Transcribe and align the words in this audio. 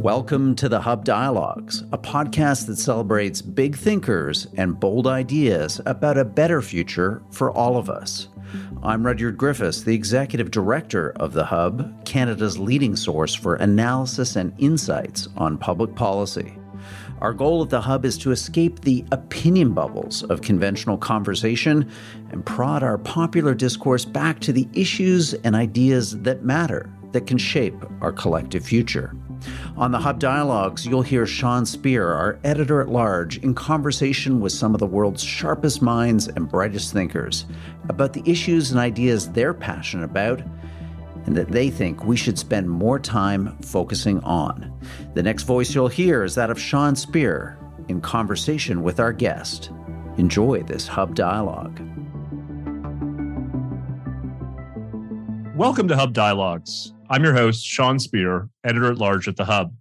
Welcome 0.00 0.54
to 0.56 0.68
the 0.68 0.80
Hub 0.80 1.04
Dialogues, 1.04 1.82
a 1.92 1.98
podcast 1.98 2.66
that 2.66 2.78
celebrates 2.78 3.42
big 3.42 3.76
thinkers 3.76 4.46
and 4.56 4.78
bold 4.78 5.06
ideas 5.06 5.80
about 5.86 6.18
a 6.18 6.24
better 6.24 6.62
future 6.62 7.22
for 7.30 7.50
all 7.50 7.76
of 7.76 7.90
us. 7.90 8.28
I'm 8.82 9.04
Rudyard 9.04 9.36
Griffiths, 9.36 9.82
the 9.82 9.94
Executive 9.94 10.50
Director 10.50 11.10
of 11.16 11.32
the 11.32 11.44
Hub, 11.44 12.04
Canada's 12.04 12.58
leading 12.58 12.96
source 12.96 13.34
for 13.34 13.56
analysis 13.56 14.36
and 14.36 14.54
insights 14.58 15.28
on 15.36 15.58
public 15.58 15.94
policy. 15.94 16.56
Our 17.20 17.32
goal 17.32 17.62
at 17.62 17.70
the 17.70 17.80
Hub 17.80 18.04
is 18.04 18.18
to 18.18 18.30
escape 18.30 18.80
the 18.80 19.02
opinion 19.10 19.72
bubbles 19.72 20.22
of 20.24 20.42
conventional 20.42 20.98
conversation 20.98 21.90
and 22.30 22.44
prod 22.44 22.82
our 22.82 22.98
popular 22.98 23.54
discourse 23.54 24.04
back 24.04 24.38
to 24.40 24.52
the 24.52 24.68
issues 24.74 25.32
and 25.32 25.56
ideas 25.56 26.20
that 26.22 26.44
matter, 26.44 26.92
that 27.12 27.26
can 27.26 27.38
shape 27.38 27.74
our 28.02 28.12
collective 28.12 28.66
future. 28.66 29.16
On 29.76 29.92
the 29.92 29.98
Hub 29.98 30.18
Dialogues, 30.18 30.86
you'll 30.86 31.02
hear 31.02 31.26
Sean 31.26 31.64
Speer, 31.64 32.12
our 32.12 32.38
editor 32.44 32.80
at 32.82 32.88
large, 32.88 33.38
in 33.38 33.54
conversation 33.54 34.40
with 34.40 34.52
some 34.52 34.74
of 34.74 34.80
the 34.80 34.86
world's 34.86 35.22
sharpest 35.22 35.80
minds 35.80 36.28
and 36.28 36.48
brightest 36.48 36.92
thinkers 36.92 37.46
about 37.88 38.12
the 38.12 38.22
issues 38.30 38.70
and 38.70 38.80
ideas 38.80 39.30
they're 39.30 39.54
passionate 39.54 40.04
about 40.04 40.42
and 41.26 41.36
that 41.36 41.48
they 41.48 41.70
think 41.70 42.04
we 42.04 42.16
should 42.16 42.38
spend 42.38 42.70
more 42.70 42.98
time 42.98 43.58
focusing 43.58 44.20
on. 44.20 44.72
The 45.14 45.22
next 45.22 45.42
voice 45.42 45.74
you'll 45.74 45.88
hear 45.88 46.24
is 46.24 46.34
that 46.36 46.50
of 46.50 46.58
Sean 46.58 46.96
Speer 46.96 47.58
in 47.88 48.00
conversation 48.00 48.82
with 48.82 49.00
our 49.00 49.12
guest. 49.12 49.70
Enjoy 50.16 50.62
this 50.62 50.86
Hub 50.86 51.14
Dialogue. 51.14 51.80
Welcome 55.56 55.88
to 55.88 55.96
Hub 55.96 56.12
Dialogues. 56.12 56.92
I'm 57.10 57.24
your 57.24 57.34
host, 57.34 57.64
Sean 57.64 57.98
Speer, 57.98 58.48
editor 58.64 58.90
at 58.90 58.98
large 58.98 59.26
at 59.28 59.36
The 59.36 59.44
Hub. 59.44 59.74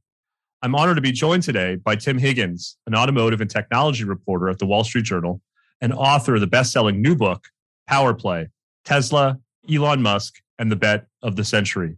I'm 0.62 0.74
honored 0.74 0.96
to 0.96 1.02
be 1.02 1.12
joined 1.12 1.44
today 1.44 1.76
by 1.76 1.96
Tim 1.96 2.18
Higgins, 2.18 2.78
an 2.88 2.96
automotive 2.96 3.40
and 3.40 3.50
technology 3.50 4.04
reporter 4.04 4.50
at 4.50 4.58
the 4.58 4.66
Wall 4.66 4.84
Street 4.84 5.06
Journal 5.06 5.42
and 5.82 5.94
author 5.94 6.36
of 6.36 6.42
the 6.42 6.48
best 6.48 6.72
selling 6.72 7.02
new 7.02 7.16
book, 7.16 7.50
Power 7.88 8.14
Play 8.14 8.48
Tesla, 8.84 9.40
Elon 9.72 10.02
Musk, 10.02 10.36
and 10.58 10.72
the 10.72 10.76
Bet 10.76 11.08
of 11.26 11.36
the 11.36 11.44
Century. 11.44 11.98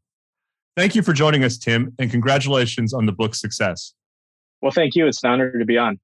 Thank 0.75 0.95
you 0.95 1.01
for 1.01 1.13
joining 1.13 1.43
us, 1.43 1.57
Tim, 1.57 1.93
and 1.99 2.09
congratulations 2.09 2.93
on 2.93 3.05
the 3.05 3.11
book's 3.11 3.41
success. 3.41 3.93
Well, 4.61 4.71
thank 4.71 4.95
you. 4.95 5.07
It's 5.07 5.23
an 5.23 5.31
honor 5.31 5.51
to 5.57 5.65
be 5.65 5.77
on. 5.77 5.99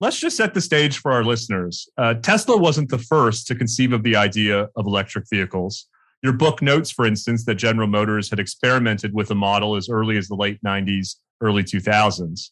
Let's 0.00 0.18
just 0.18 0.36
set 0.36 0.54
the 0.54 0.60
stage 0.60 0.98
for 0.98 1.12
our 1.12 1.22
listeners. 1.22 1.88
Uh, 1.98 2.14
Tesla 2.14 2.56
wasn't 2.56 2.88
the 2.88 2.98
first 2.98 3.46
to 3.48 3.54
conceive 3.54 3.92
of 3.92 4.02
the 4.02 4.16
idea 4.16 4.68
of 4.74 4.86
electric 4.86 5.26
vehicles. 5.28 5.86
Your 6.22 6.32
book 6.32 6.62
notes, 6.62 6.90
for 6.90 7.04
instance, 7.04 7.44
that 7.44 7.56
General 7.56 7.86
Motors 7.86 8.30
had 8.30 8.38
experimented 8.38 9.12
with 9.12 9.30
a 9.30 9.34
model 9.34 9.76
as 9.76 9.88
early 9.88 10.16
as 10.16 10.28
the 10.28 10.36
late 10.36 10.58
90s, 10.64 11.16
early 11.42 11.62
2000s. 11.62 12.50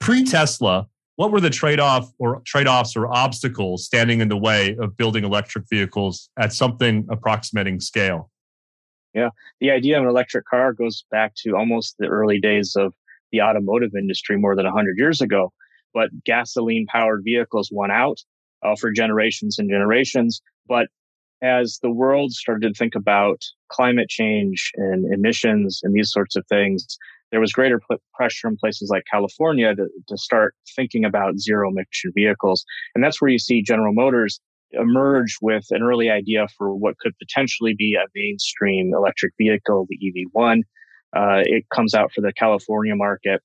Pre 0.00 0.24
Tesla, 0.24 0.86
what 1.16 1.30
were 1.30 1.40
the 1.40 1.50
trade-off 1.50 2.10
or 2.18 2.42
trade-offs 2.44 2.96
or 2.96 3.06
obstacles 3.12 3.84
standing 3.84 4.20
in 4.20 4.28
the 4.28 4.36
way 4.36 4.76
of 4.80 4.96
building 4.96 5.24
electric 5.24 5.68
vehicles 5.70 6.30
at 6.38 6.52
something 6.52 7.06
approximating 7.10 7.80
scale? 7.80 8.30
Yeah, 9.14 9.30
the 9.60 9.70
idea 9.70 9.98
of 9.98 10.04
an 10.04 10.08
electric 10.08 10.46
car 10.46 10.72
goes 10.72 11.04
back 11.10 11.34
to 11.44 11.56
almost 11.56 11.96
the 11.98 12.06
early 12.06 12.40
days 12.40 12.74
of 12.76 12.94
the 13.30 13.42
automotive 13.42 13.94
industry 13.94 14.38
more 14.38 14.56
than 14.56 14.64
100 14.64 14.96
years 14.96 15.20
ago. 15.20 15.52
But 15.92 16.08
gasoline 16.24 16.86
powered 16.86 17.22
vehicles 17.24 17.68
won 17.70 17.90
out 17.90 18.18
uh, 18.62 18.76
for 18.76 18.90
generations 18.90 19.58
and 19.58 19.68
generations. 19.68 20.40
But 20.66 20.88
as 21.42 21.78
the 21.82 21.90
world 21.90 22.32
started 22.32 22.68
to 22.68 22.78
think 22.78 22.94
about 22.94 23.42
climate 23.68 24.08
change 24.08 24.70
and 24.76 25.12
emissions 25.12 25.80
and 25.82 25.94
these 25.94 26.10
sorts 26.10 26.36
of 26.36 26.46
things, 26.48 26.86
there 27.32 27.40
was 27.40 27.52
greater 27.52 27.80
p- 27.80 27.96
pressure 28.14 28.46
in 28.46 28.56
places 28.56 28.90
like 28.90 29.04
California 29.10 29.74
to, 29.74 29.88
to 30.08 30.16
start 30.16 30.54
thinking 30.76 31.04
about 31.04 31.38
zero 31.38 31.68
emission 31.68 32.12
vehicles. 32.14 32.64
And 32.94 33.02
that's 33.02 33.20
where 33.20 33.30
you 33.30 33.38
see 33.38 33.62
General 33.62 33.92
Motors 33.92 34.38
emerge 34.72 35.36
with 35.40 35.66
an 35.70 35.82
early 35.82 36.10
idea 36.10 36.46
for 36.56 36.74
what 36.74 36.98
could 36.98 37.12
potentially 37.18 37.74
be 37.76 37.94
a 37.94 38.06
mainstream 38.14 38.92
electric 38.94 39.32
vehicle, 39.38 39.86
the 39.88 39.98
EV1. 39.98 40.60
Uh, 41.14 41.42
it 41.44 41.64
comes 41.74 41.94
out 41.94 42.10
for 42.12 42.22
the 42.22 42.32
California 42.32 42.96
market 42.96 43.42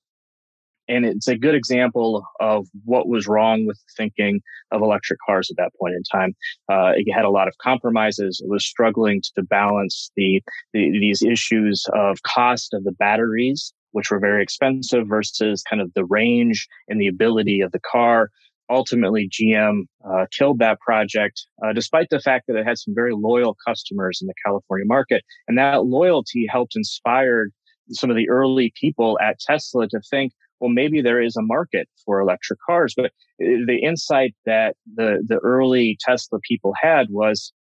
and 0.88 1.06
it's 1.06 1.28
a 1.28 1.38
good 1.38 1.56
example 1.56 2.26
of 2.40 2.68
what 2.86 3.08
was 3.08 3.28
wrong 3.28 3.66
with 3.66 3.80
thinking 3.96 4.42
of 4.72 4.82
electric 4.82 5.20
cars 5.26 5.50
at 5.52 5.58
that 5.58 5.72
point 5.80 5.96
in 5.96 6.04
time. 6.04 6.36
Uh, 6.72 6.94
it 6.96 7.12
had 7.12 7.26
a 7.26 7.30
lot 7.30 7.48
of 7.48 7.58
compromises. 7.62 8.42
It 8.44 8.50
was 8.50 8.66
struggling 8.66 9.22
to 9.36 9.44
balance 9.44 10.12
the, 10.16 10.42
the, 10.74 10.92
these 10.92 11.22
issues 11.22 11.86
of 11.94 12.24
cost 12.24 12.74
of 12.74 12.84
the 12.84 12.94
batteries, 12.94 13.74
which 13.92 14.12
were 14.12 14.20
very 14.20 14.42
expensive, 14.42 15.08
versus 15.08 15.64
kind 15.70 15.82
of 15.82 15.94
the 15.94 16.06
range 16.06 16.68
and 16.88 17.02
the 17.02 17.08
ability 17.08 17.62
of 17.62 17.72
the 17.72 17.80
car. 17.80 18.30
Ultimately, 18.70 19.30
GM 19.30 19.84
uh, 20.06 20.26
killed 20.38 20.60
that 20.60 20.80
project, 20.80 21.46
uh, 21.64 21.74
despite 21.74 22.10
the 22.10 22.20
fact 22.20 22.48
that 22.48 22.58
it 22.58 22.66
had 22.66 22.78
some 22.78 22.94
very 22.94 23.14
loyal 23.14 23.56
customers 23.66 24.20
in 24.22 24.28
the 24.28 24.34
California 24.46 24.86
market, 24.86 25.24
and 25.48 25.58
that 25.58 25.86
loyalty 25.86 26.46
helped 26.50 26.76
inspire 26.76 27.50
some 27.92 28.10
of 28.10 28.16
the 28.16 28.30
early 28.30 28.74
people 28.80 29.18
at 29.22 29.40
Tesla 29.40 29.88
to 29.88 30.02
think, 30.10 30.34
well, 30.60 30.70
maybe 30.70 31.02
there 31.02 31.22
is 31.22 31.36
a 31.36 31.42
market 31.42 31.88
for 32.04 32.20
electric 32.20 32.60
cars. 32.66 32.94
But 32.96 33.06
uh, 33.06 33.64
the 33.66 33.80
insight 33.84 34.36
that 34.46 34.76
the, 34.96 35.24
the 35.26 35.38
early 35.38 35.98
Tesla 36.02 36.40
people 36.40 36.74
had 36.82 37.08
was 37.10 37.54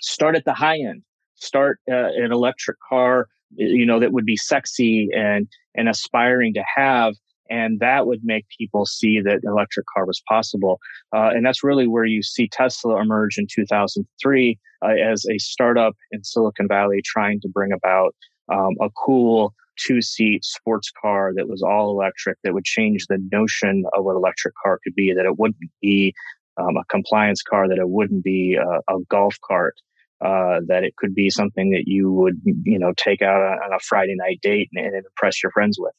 start 0.00 0.36
at 0.36 0.44
the 0.44 0.54
high 0.54 0.78
end, 0.78 1.02
start 1.36 1.78
uh, 1.90 2.08
an 2.16 2.32
electric 2.32 2.78
car, 2.88 3.26
you 3.50 3.86
know, 3.86 4.00
that 4.00 4.12
would 4.12 4.26
be 4.26 4.36
sexy 4.36 5.08
and, 5.14 5.48
and 5.74 5.88
aspiring 5.88 6.54
to 6.54 6.64
have. 6.76 7.14
And 7.50 7.80
that 7.80 8.06
would 8.06 8.20
make 8.22 8.46
people 8.58 8.86
see 8.86 9.20
that 9.20 9.40
an 9.42 9.48
electric 9.50 9.86
car 9.94 10.06
was 10.06 10.22
possible. 10.28 10.78
Uh, 11.14 11.30
and 11.30 11.44
that's 11.44 11.64
really 11.64 11.86
where 11.86 12.04
you 12.04 12.22
see 12.22 12.48
Tesla 12.48 13.00
emerge 13.00 13.38
in 13.38 13.46
2003 13.52 14.58
uh, 14.82 14.88
as 14.88 15.24
a 15.30 15.38
startup 15.38 15.96
in 16.10 16.22
Silicon 16.24 16.68
Valley 16.68 17.00
trying 17.04 17.40
to 17.40 17.48
bring 17.48 17.72
about 17.72 18.14
um, 18.52 18.74
a 18.80 18.88
cool 18.90 19.54
two 19.78 20.02
seat 20.02 20.44
sports 20.44 20.90
car 21.00 21.32
that 21.34 21.48
was 21.48 21.62
all 21.62 21.90
electric 21.90 22.36
that 22.42 22.52
would 22.52 22.64
change 22.64 23.06
the 23.06 23.18
notion 23.30 23.84
of 23.94 24.04
what 24.04 24.16
electric 24.16 24.54
car 24.62 24.78
could 24.82 24.94
be, 24.94 25.12
that 25.12 25.24
it 25.24 25.38
wouldn't 25.38 25.58
be 25.80 26.12
um, 26.58 26.76
a 26.76 26.84
compliance 26.90 27.42
car, 27.42 27.68
that 27.68 27.78
it 27.78 27.88
wouldn't 27.88 28.24
be 28.24 28.56
a, 28.56 28.94
a 28.94 28.98
golf 29.08 29.36
cart, 29.46 29.74
uh, 30.20 30.60
that 30.66 30.82
it 30.82 30.96
could 30.96 31.14
be 31.14 31.30
something 31.30 31.70
that 31.70 31.84
you 31.86 32.10
would, 32.10 32.40
you 32.64 32.78
know, 32.78 32.92
take 32.96 33.22
out 33.22 33.40
on 33.40 33.72
a 33.72 33.78
Friday 33.80 34.16
night 34.16 34.40
date 34.42 34.68
and, 34.74 34.84
and 34.84 34.96
impress 34.96 35.42
your 35.42 35.52
friends 35.52 35.78
with. 35.78 35.94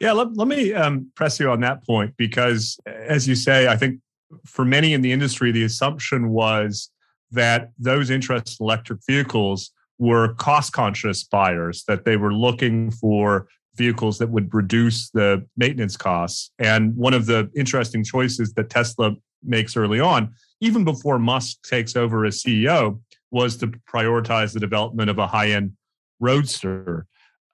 Yeah, 0.00 0.12
let, 0.12 0.36
let 0.36 0.48
me 0.48 0.72
um, 0.74 1.10
press 1.14 1.38
you 1.38 1.50
on 1.50 1.60
that 1.60 1.84
point 1.84 2.14
because, 2.16 2.78
as 2.86 3.26
you 3.28 3.34
say, 3.34 3.68
I 3.68 3.76
think 3.76 4.00
for 4.46 4.64
many 4.64 4.94
in 4.94 5.02
the 5.02 5.12
industry, 5.12 5.52
the 5.52 5.64
assumption 5.64 6.30
was 6.30 6.90
that 7.30 7.70
those 7.78 8.10
interested 8.10 8.56
in 8.60 8.64
electric 8.64 9.00
vehicles 9.06 9.72
were 9.98 10.34
cost 10.34 10.72
conscious 10.72 11.24
buyers, 11.24 11.84
that 11.86 12.04
they 12.04 12.16
were 12.16 12.34
looking 12.34 12.90
for 12.90 13.46
vehicles 13.76 14.18
that 14.18 14.28
would 14.28 14.52
reduce 14.52 15.10
the 15.10 15.46
maintenance 15.56 15.96
costs. 15.96 16.50
And 16.58 16.94
one 16.96 17.14
of 17.14 17.26
the 17.26 17.50
interesting 17.56 18.04
choices 18.04 18.52
that 18.54 18.70
Tesla 18.70 19.12
makes 19.42 19.76
early 19.76 20.00
on, 20.00 20.34
even 20.60 20.84
before 20.84 21.18
Musk 21.18 21.62
takes 21.62 21.96
over 21.96 22.24
as 22.24 22.42
CEO, 22.42 23.00
was 23.30 23.56
to 23.58 23.68
prioritize 23.68 24.52
the 24.52 24.60
development 24.60 25.08
of 25.08 25.18
a 25.18 25.26
high 25.26 25.50
end 25.50 25.72
roadster 26.20 27.06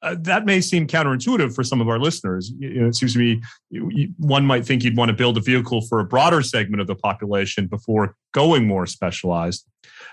uh, 0.03 0.16
that 0.20 0.44
may 0.44 0.60
seem 0.60 0.86
counterintuitive 0.86 1.54
for 1.54 1.64
some 1.64 1.81
of 1.81 1.88
our 1.88 1.98
listeners. 1.98 2.53
You 2.59 2.82
know, 2.82 2.88
it 2.88 2.94
seems 2.94 3.14
to 3.14 3.19
me 3.19 3.42
you, 3.70 4.12
one 4.19 4.47
might 4.47 4.64
think 4.64 4.84
you'd 4.84 4.97
want 4.97 5.09
to 5.09 5.14
build 5.14 5.36
a 5.36 5.41
vehicle 5.41 5.82
for 5.82 6.00
a 6.00 6.04
broader 6.04 6.42
segment 6.42 6.81
of 6.81 6.86
the 6.86 6.94
population 6.94 7.66
before 7.66 8.14
going 8.32 8.66
more 8.66 8.86
specialized. 8.86 9.66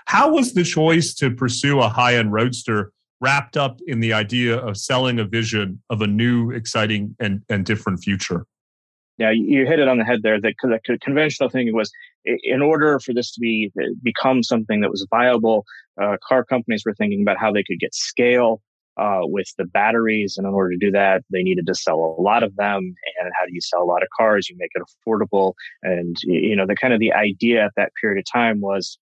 How 0.06 0.32
was 0.32 0.54
the 0.54 0.64
choice 0.64 1.14
to 1.14 1.30
pursue 1.30 1.80
a 1.80 1.88
high 1.88 2.16
end 2.16 2.32
roadster 2.32 2.92
wrapped 3.20 3.56
up 3.56 3.80
in 3.86 4.00
the 4.00 4.12
idea 4.12 4.56
of 4.56 4.76
selling 4.76 5.18
a 5.18 5.24
vision 5.24 5.82
of 5.88 6.02
a 6.02 6.06
new, 6.06 6.50
exciting, 6.50 7.16
and, 7.20 7.42
and 7.48 7.64
different 7.64 8.00
future? 8.00 8.46
Yeah, 9.18 9.30
you 9.30 9.66
hit 9.66 9.78
it 9.78 9.88
on 9.88 9.96
the 9.96 10.04
head 10.04 10.22
there. 10.22 10.38
The, 10.38 10.52
the 10.62 10.98
conventional 11.00 11.48
thinking 11.48 11.74
was, 11.74 11.90
in 12.24 12.60
order 12.60 12.98
for 12.98 13.14
this 13.14 13.32
to 13.32 13.40
be 13.40 13.72
become 14.02 14.42
something 14.42 14.80
that 14.80 14.90
was 14.90 15.06
viable, 15.10 15.64
uh, 16.00 16.16
car 16.28 16.44
companies 16.44 16.82
were 16.84 16.94
thinking 16.94 17.22
about 17.22 17.38
how 17.38 17.50
they 17.50 17.62
could 17.62 17.80
get 17.80 17.94
scale, 17.94 18.60
uh, 18.96 19.20
with 19.22 19.52
the 19.58 19.64
batteries. 19.64 20.36
And 20.36 20.46
in 20.46 20.52
order 20.54 20.70
to 20.70 20.78
do 20.78 20.90
that, 20.92 21.22
they 21.30 21.42
needed 21.42 21.66
to 21.66 21.74
sell 21.74 22.16
a 22.18 22.22
lot 22.22 22.42
of 22.42 22.56
them. 22.56 22.94
And 23.20 23.32
how 23.38 23.46
do 23.46 23.52
you 23.52 23.60
sell 23.60 23.82
a 23.82 23.84
lot 23.84 24.02
of 24.02 24.08
cars? 24.16 24.48
You 24.48 24.56
make 24.58 24.70
it 24.74 24.82
affordable. 24.82 25.54
And, 25.82 26.16
you 26.22 26.56
know, 26.56 26.66
the 26.66 26.76
kind 26.76 26.94
of 26.94 27.00
the 27.00 27.12
idea 27.12 27.64
at 27.64 27.72
that 27.76 27.92
period 28.00 28.18
of 28.18 28.24
time 28.32 28.60
was 28.60 28.98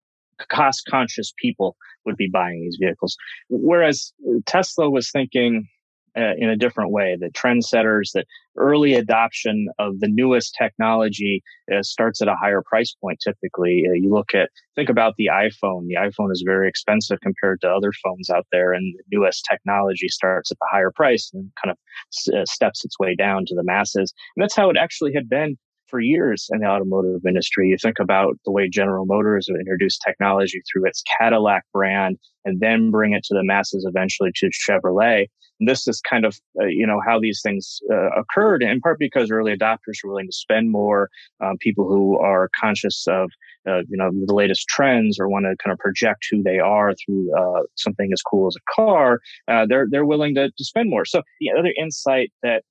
cost 0.50 0.86
conscious 0.90 1.32
people 1.36 1.76
would 2.04 2.16
be 2.16 2.28
buying 2.28 2.60
these 2.60 2.78
vehicles. 2.80 3.16
Whereas 3.48 4.12
Tesla 4.46 4.90
was 4.90 5.10
thinking, 5.10 5.68
uh, 6.16 6.34
in 6.38 6.48
a 6.48 6.56
different 6.56 6.90
way. 6.90 7.16
The 7.18 7.30
trendsetters, 7.30 8.12
that 8.14 8.26
early 8.56 8.94
adoption 8.94 9.68
of 9.78 10.00
the 10.00 10.08
newest 10.08 10.54
technology 10.60 11.42
uh, 11.74 11.82
starts 11.82 12.22
at 12.22 12.28
a 12.28 12.36
higher 12.36 12.62
price 12.62 12.94
point. 13.00 13.18
Typically, 13.22 13.84
uh, 13.88 13.92
you 13.92 14.10
look 14.10 14.34
at 14.34 14.50
think 14.74 14.88
about 14.88 15.14
the 15.16 15.26
iPhone. 15.26 15.86
The 15.86 15.96
iPhone 15.98 16.32
is 16.32 16.42
very 16.44 16.68
expensive 16.68 17.18
compared 17.20 17.60
to 17.62 17.68
other 17.68 17.92
phones 18.02 18.30
out 18.30 18.46
there, 18.52 18.72
and 18.72 18.94
the 18.96 19.16
newest 19.16 19.46
technology 19.50 20.08
starts 20.08 20.50
at 20.50 20.58
the 20.58 20.68
higher 20.70 20.90
price 20.90 21.30
and 21.32 21.50
kind 21.62 21.72
of 21.72 22.34
uh, 22.34 22.44
steps 22.46 22.84
its 22.84 22.98
way 22.98 23.14
down 23.14 23.44
to 23.46 23.54
the 23.54 23.64
masses. 23.64 24.12
And 24.36 24.42
that's 24.42 24.56
how 24.56 24.70
it 24.70 24.76
actually 24.76 25.12
had 25.14 25.28
been 25.28 25.56
for 25.94 26.00
years 26.00 26.48
in 26.52 26.58
the 26.58 26.66
automotive 26.66 27.24
industry. 27.24 27.68
You 27.68 27.76
think 27.80 28.00
about 28.00 28.34
the 28.44 28.50
way 28.50 28.68
General 28.68 29.06
Motors 29.06 29.48
introduced 29.48 30.02
technology 30.04 30.60
through 30.66 30.88
its 30.88 31.04
Cadillac 31.20 31.62
brand 31.72 32.18
and 32.44 32.58
then 32.58 32.90
bring 32.90 33.12
it 33.12 33.22
to 33.26 33.34
the 33.34 33.44
masses 33.44 33.86
eventually 33.88 34.32
to 34.34 34.50
Chevrolet. 34.50 35.26
And 35.60 35.68
this 35.68 35.86
is 35.86 36.00
kind 36.00 36.24
of, 36.24 36.36
uh, 36.60 36.66
you 36.66 36.84
know, 36.84 37.00
how 37.06 37.20
these 37.20 37.40
things 37.44 37.78
uh, 37.92 38.10
occurred 38.10 38.60
in 38.60 38.80
part 38.80 38.98
because 38.98 39.30
early 39.30 39.56
adopters 39.56 40.02
are 40.04 40.08
willing 40.08 40.26
to 40.26 40.32
spend 40.32 40.72
more. 40.72 41.10
Um, 41.40 41.58
people 41.58 41.86
who 41.86 42.18
are 42.18 42.50
conscious 42.60 43.06
of, 43.06 43.30
uh, 43.68 43.82
you 43.88 43.96
know, 43.96 44.10
the 44.26 44.34
latest 44.34 44.66
trends 44.66 45.20
or 45.20 45.28
want 45.28 45.44
to 45.44 45.54
kind 45.62 45.72
of 45.72 45.78
project 45.78 46.26
who 46.28 46.42
they 46.42 46.58
are 46.58 46.92
through 47.06 47.32
uh, 47.38 47.62
something 47.76 48.10
as 48.12 48.20
cool 48.20 48.48
as 48.48 48.56
a 48.56 48.74
car, 48.74 49.20
uh, 49.46 49.64
they're, 49.68 49.86
they're 49.88 50.04
willing 50.04 50.34
to, 50.34 50.50
to 50.50 50.64
spend 50.64 50.90
more. 50.90 51.04
So 51.04 51.22
the 51.38 51.52
other 51.56 51.72
insight 51.78 52.32
that 52.42 52.64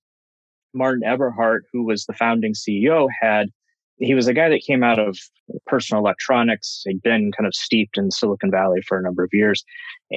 Martin 0.73 1.03
Eberhard, 1.03 1.63
who 1.71 1.83
was 1.83 2.05
the 2.05 2.13
founding 2.13 2.53
CEO, 2.53 3.07
had 3.21 3.49
he 3.97 4.15
was 4.15 4.27
a 4.27 4.33
guy 4.33 4.49
that 4.49 4.63
came 4.65 4.83
out 4.83 4.99
of 4.99 5.17
personal 5.65 6.01
electronics. 6.01 6.81
He'd 6.85 7.01
been 7.01 7.31
kind 7.31 7.47
of 7.47 7.53
steeped 7.53 7.97
in 7.97 8.11
Silicon 8.11 8.51
Valley 8.51 8.81
for 8.87 8.97
a 8.97 9.01
number 9.01 9.23
of 9.23 9.29
years. 9.33 9.63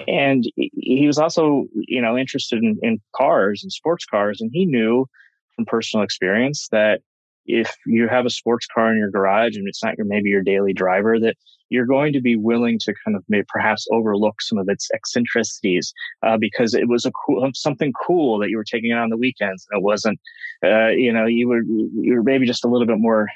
And 0.08 0.44
he 0.56 1.06
was 1.06 1.18
also, 1.18 1.66
you 1.74 2.00
know, 2.00 2.16
interested 2.16 2.62
in, 2.62 2.78
in 2.82 3.00
cars 3.14 3.62
and 3.62 3.70
sports 3.70 4.06
cars. 4.06 4.40
And 4.40 4.50
he 4.52 4.64
knew 4.66 5.06
from 5.54 5.66
personal 5.66 6.04
experience 6.04 6.68
that 6.72 7.02
if 7.46 7.74
you 7.86 8.08
have 8.08 8.26
a 8.26 8.30
sports 8.30 8.66
car 8.66 8.90
in 8.90 8.98
your 8.98 9.10
garage 9.10 9.56
and 9.56 9.68
it's 9.68 9.82
not 9.82 9.96
your 9.96 10.06
maybe 10.06 10.30
your 10.30 10.42
daily 10.42 10.72
driver 10.72 11.18
that 11.20 11.36
you're 11.68 11.86
going 11.86 12.12
to 12.12 12.20
be 12.20 12.36
willing 12.36 12.78
to 12.78 12.94
kind 13.04 13.16
of 13.16 13.24
maybe 13.28 13.44
perhaps 13.48 13.86
overlook 13.92 14.40
some 14.40 14.58
of 14.58 14.68
its 14.68 14.88
eccentricities 14.94 15.92
uh, 16.22 16.36
because 16.36 16.74
it 16.74 16.88
was 16.88 17.04
a 17.04 17.10
cool 17.12 17.50
something 17.54 17.92
cool 18.06 18.38
that 18.38 18.50
you 18.50 18.56
were 18.56 18.64
taking 18.64 18.92
on 18.92 19.10
the 19.10 19.16
weekends 19.16 19.66
and 19.70 19.80
it 19.80 19.82
wasn't 19.82 20.18
uh, 20.64 20.88
you 20.88 21.12
know 21.12 21.26
you 21.26 21.48
were 21.48 21.62
you 21.62 22.14
were 22.14 22.22
maybe 22.22 22.46
just 22.46 22.64
a 22.64 22.68
little 22.68 22.86
bit 22.86 22.98
more 22.98 23.28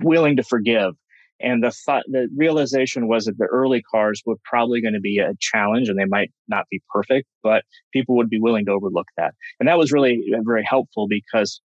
willing 0.00 0.36
to 0.36 0.42
forgive. 0.42 0.94
And 1.40 1.62
the 1.62 1.72
thought 1.72 2.04
the 2.06 2.28
realization 2.36 3.08
was 3.08 3.24
that 3.24 3.38
the 3.38 3.46
early 3.46 3.82
cars 3.82 4.22
were 4.24 4.36
probably 4.44 4.80
going 4.80 4.94
to 4.94 5.00
be 5.00 5.18
a 5.18 5.34
challenge 5.40 5.88
and 5.88 5.98
they 5.98 6.04
might 6.04 6.32
not 6.48 6.66
be 6.70 6.80
perfect 6.92 7.28
but 7.42 7.64
people 7.92 8.16
would 8.16 8.30
be 8.30 8.40
willing 8.40 8.64
to 8.66 8.72
overlook 8.72 9.08
that. 9.16 9.34
And 9.58 9.68
that 9.68 9.78
was 9.78 9.92
really 9.92 10.24
uh, 10.34 10.40
very 10.44 10.64
helpful 10.64 11.06
because 11.08 11.60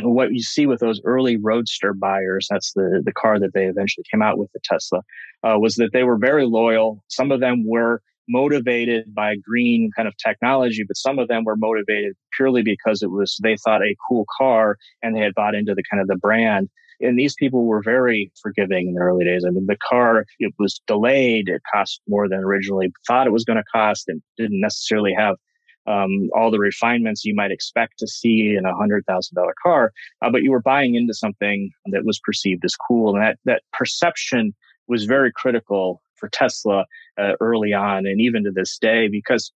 what 0.00 0.32
you 0.32 0.42
see 0.42 0.66
with 0.66 0.80
those 0.80 1.00
early 1.04 1.36
roadster 1.36 1.92
buyers 1.92 2.46
that's 2.50 2.72
the 2.74 3.02
the 3.04 3.12
car 3.12 3.38
that 3.38 3.52
they 3.54 3.66
eventually 3.66 4.04
came 4.10 4.22
out 4.22 4.38
with 4.38 4.50
the 4.52 4.60
tesla 4.62 5.00
uh, 5.44 5.58
was 5.58 5.76
that 5.76 5.90
they 5.92 6.04
were 6.04 6.18
very 6.18 6.46
loyal 6.46 7.02
some 7.08 7.30
of 7.32 7.40
them 7.40 7.64
were 7.66 8.00
motivated 8.28 9.14
by 9.14 9.34
green 9.36 9.90
kind 9.96 10.06
of 10.06 10.16
technology 10.18 10.84
but 10.86 10.96
some 10.96 11.18
of 11.18 11.28
them 11.28 11.44
were 11.44 11.56
motivated 11.56 12.14
purely 12.36 12.62
because 12.62 13.02
it 13.02 13.10
was 13.10 13.38
they 13.42 13.56
thought 13.56 13.82
a 13.82 13.96
cool 14.08 14.24
car 14.38 14.76
and 15.02 15.16
they 15.16 15.20
had 15.20 15.34
bought 15.34 15.54
into 15.54 15.74
the 15.74 15.82
kind 15.90 16.00
of 16.00 16.08
the 16.08 16.16
brand 16.16 16.68
and 17.00 17.18
these 17.18 17.34
people 17.34 17.64
were 17.64 17.82
very 17.82 18.30
forgiving 18.42 18.88
in 18.88 18.94
the 18.94 19.00
early 19.00 19.24
days. 19.24 19.44
I 19.46 19.50
mean, 19.50 19.66
the 19.66 19.76
car, 19.76 20.24
it 20.38 20.52
was 20.58 20.80
delayed. 20.86 21.48
It 21.48 21.62
cost 21.72 22.00
more 22.08 22.28
than 22.28 22.40
originally 22.40 22.92
thought 23.06 23.26
it 23.26 23.32
was 23.32 23.44
going 23.44 23.58
to 23.58 23.64
cost 23.72 24.08
and 24.08 24.20
didn't 24.36 24.60
necessarily 24.60 25.14
have 25.16 25.36
um, 25.88 26.28
all 26.34 26.50
the 26.50 26.58
refinements 26.58 27.24
you 27.24 27.34
might 27.34 27.50
expect 27.50 27.98
to 27.98 28.06
see 28.06 28.54
in 28.56 28.66
a 28.66 28.76
hundred 28.76 29.06
thousand 29.06 29.34
dollar 29.34 29.54
car, 29.62 29.92
uh, 30.22 30.30
but 30.30 30.42
you 30.42 30.50
were 30.50 30.60
buying 30.60 30.94
into 30.94 31.14
something 31.14 31.70
that 31.86 32.04
was 32.04 32.20
perceived 32.22 32.64
as 32.64 32.76
cool, 32.76 33.14
and 33.14 33.24
that 33.24 33.38
that 33.46 33.62
perception 33.72 34.54
was 34.86 35.04
very 35.04 35.32
critical 35.32 36.02
for 36.16 36.28
Tesla 36.28 36.84
uh, 37.18 37.32
early 37.40 37.72
on, 37.72 38.06
and 38.06 38.20
even 38.20 38.44
to 38.44 38.50
this 38.50 38.78
day, 38.78 39.08
because 39.08 39.50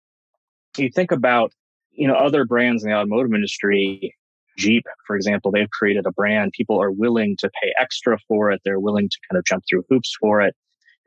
you 0.77 0.89
think 0.89 1.11
about 1.11 1.51
you 1.91 2.07
know 2.07 2.15
other 2.15 2.45
brands 2.45 2.83
in 2.83 2.89
the 2.89 2.95
automotive 2.95 3.33
industry. 3.33 4.15
Jeep, 4.57 4.83
for 5.07 5.15
example, 5.15 5.49
they've 5.49 5.69
created 5.69 6.05
a 6.05 6.11
brand. 6.11 6.51
People 6.51 6.79
are 6.79 6.91
willing 6.91 7.37
to 7.39 7.49
pay 7.63 7.73
extra 7.79 8.17
for 8.27 8.51
it. 8.51 8.61
They're 8.65 8.81
willing 8.81 9.07
to 9.07 9.17
kind 9.29 9.39
of 9.39 9.45
jump 9.45 9.63
through 9.67 9.85
hoops 9.89 10.15
for 10.19 10.41
it. 10.41 10.53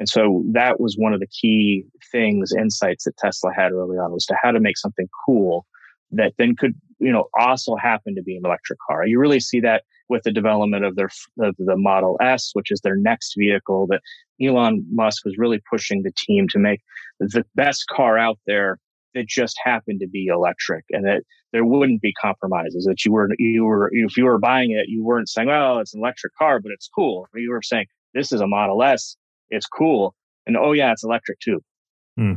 And 0.00 0.08
so 0.08 0.42
that 0.52 0.80
was 0.80 0.96
one 0.98 1.12
of 1.12 1.20
the 1.20 1.26
key 1.28 1.84
things, 2.10 2.52
insights 2.52 3.04
that 3.04 3.16
Tesla 3.16 3.52
had 3.54 3.72
early 3.72 3.96
on 3.96 4.12
was 4.12 4.26
to 4.26 4.36
how 4.42 4.50
to 4.50 4.60
make 4.60 4.76
something 4.76 5.08
cool 5.26 5.66
that 6.10 6.32
then 6.38 6.56
could, 6.56 6.74
you 6.98 7.12
know, 7.12 7.28
also 7.38 7.76
happen 7.76 8.14
to 8.14 8.22
be 8.22 8.36
an 8.36 8.44
electric 8.44 8.78
car. 8.86 9.06
You 9.06 9.18
really 9.18 9.40
see 9.40 9.60
that 9.60 9.84
with 10.08 10.22
the 10.24 10.32
development 10.32 10.84
of 10.84 10.96
their 10.96 11.08
of 11.40 11.54
the 11.58 11.76
Model 11.76 12.16
S, 12.20 12.50
which 12.52 12.70
is 12.70 12.80
their 12.80 12.96
next 12.96 13.34
vehicle 13.38 13.86
that 13.88 14.00
Elon 14.42 14.84
Musk 14.90 15.24
was 15.24 15.38
really 15.38 15.62
pushing 15.70 16.02
the 16.02 16.12
team 16.16 16.48
to 16.48 16.58
make 16.58 16.80
the 17.20 17.44
best 17.54 17.86
car 17.88 18.18
out 18.18 18.38
there 18.46 18.78
that 19.14 19.28
just 19.28 19.56
happened 19.62 20.00
to 20.00 20.08
be 20.08 20.26
electric 20.26 20.84
and 20.90 21.06
that 21.06 21.22
there 21.52 21.64
wouldn't 21.64 22.02
be 22.02 22.12
compromises 22.20 22.84
that 22.84 23.04
you 23.04 23.12
were 23.12 23.30
you 23.38 23.64
were 23.64 23.88
if 23.92 24.16
you 24.16 24.24
were 24.24 24.38
buying 24.38 24.72
it 24.72 24.88
you 24.88 25.04
weren't 25.04 25.28
saying 25.28 25.48
well 25.48 25.78
it's 25.78 25.94
an 25.94 26.00
electric 26.00 26.34
car 26.34 26.58
but 26.58 26.72
it's 26.72 26.90
cool 26.92 27.26
you 27.34 27.50
were 27.50 27.62
saying 27.62 27.86
this 28.12 28.32
is 28.32 28.40
a 28.40 28.46
model 28.46 28.82
s 28.82 29.16
it's 29.54 29.66
cool. 29.66 30.14
And 30.46 30.56
oh, 30.56 30.72
yeah, 30.72 30.92
it's 30.92 31.04
electric 31.04 31.40
too. 31.40 31.62
Hmm. 32.16 32.34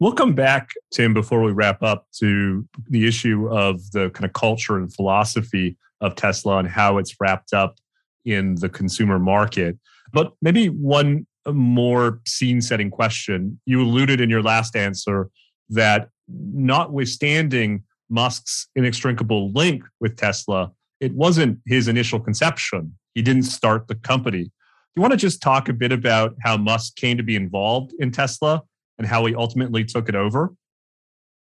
We'll 0.00 0.12
come 0.12 0.34
back, 0.34 0.70
Tim, 0.92 1.12
before 1.14 1.42
we 1.42 1.52
wrap 1.52 1.82
up 1.82 2.06
to 2.18 2.66
the 2.88 3.06
issue 3.06 3.48
of 3.48 3.90
the 3.92 4.10
kind 4.10 4.24
of 4.24 4.32
culture 4.32 4.76
and 4.76 4.92
philosophy 4.92 5.76
of 6.00 6.14
Tesla 6.14 6.58
and 6.58 6.68
how 6.68 6.98
it's 6.98 7.16
wrapped 7.20 7.52
up 7.52 7.76
in 8.24 8.54
the 8.56 8.68
consumer 8.68 9.18
market. 9.18 9.78
But 10.12 10.32
maybe 10.40 10.68
one 10.68 11.26
more 11.50 12.20
scene 12.26 12.60
setting 12.60 12.90
question. 12.90 13.60
You 13.66 13.82
alluded 13.82 14.20
in 14.20 14.30
your 14.30 14.42
last 14.42 14.76
answer 14.76 15.30
that 15.70 16.08
notwithstanding 16.28 17.82
Musk's 18.08 18.68
inextricable 18.76 19.50
link 19.52 19.84
with 20.00 20.16
Tesla, 20.16 20.70
it 21.00 21.14
wasn't 21.14 21.58
his 21.66 21.88
initial 21.88 22.20
conception. 22.20 22.96
He 23.14 23.22
didn't 23.22 23.44
start 23.44 23.88
the 23.88 23.94
company 23.94 24.52
you 24.94 25.02
want 25.02 25.12
to 25.12 25.16
just 25.16 25.40
talk 25.40 25.68
a 25.68 25.72
bit 25.72 25.92
about 25.92 26.34
how 26.42 26.56
Musk 26.56 26.96
came 26.96 27.16
to 27.16 27.22
be 27.22 27.36
involved 27.36 27.92
in 27.98 28.10
Tesla 28.10 28.62
and 28.98 29.06
how 29.06 29.24
he 29.26 29.34
ultimately 29.34 29.84
took 29.84 30.08
it 30.08 30.14
over? 30.14 30.54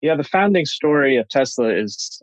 Yeah, 0.02 0.16
the 0.16 0.24
founding 0.24 0.66
story 0.66 1.18
of 1.18 1.28
Tesla 1.30 1.70
is 1.70 2.22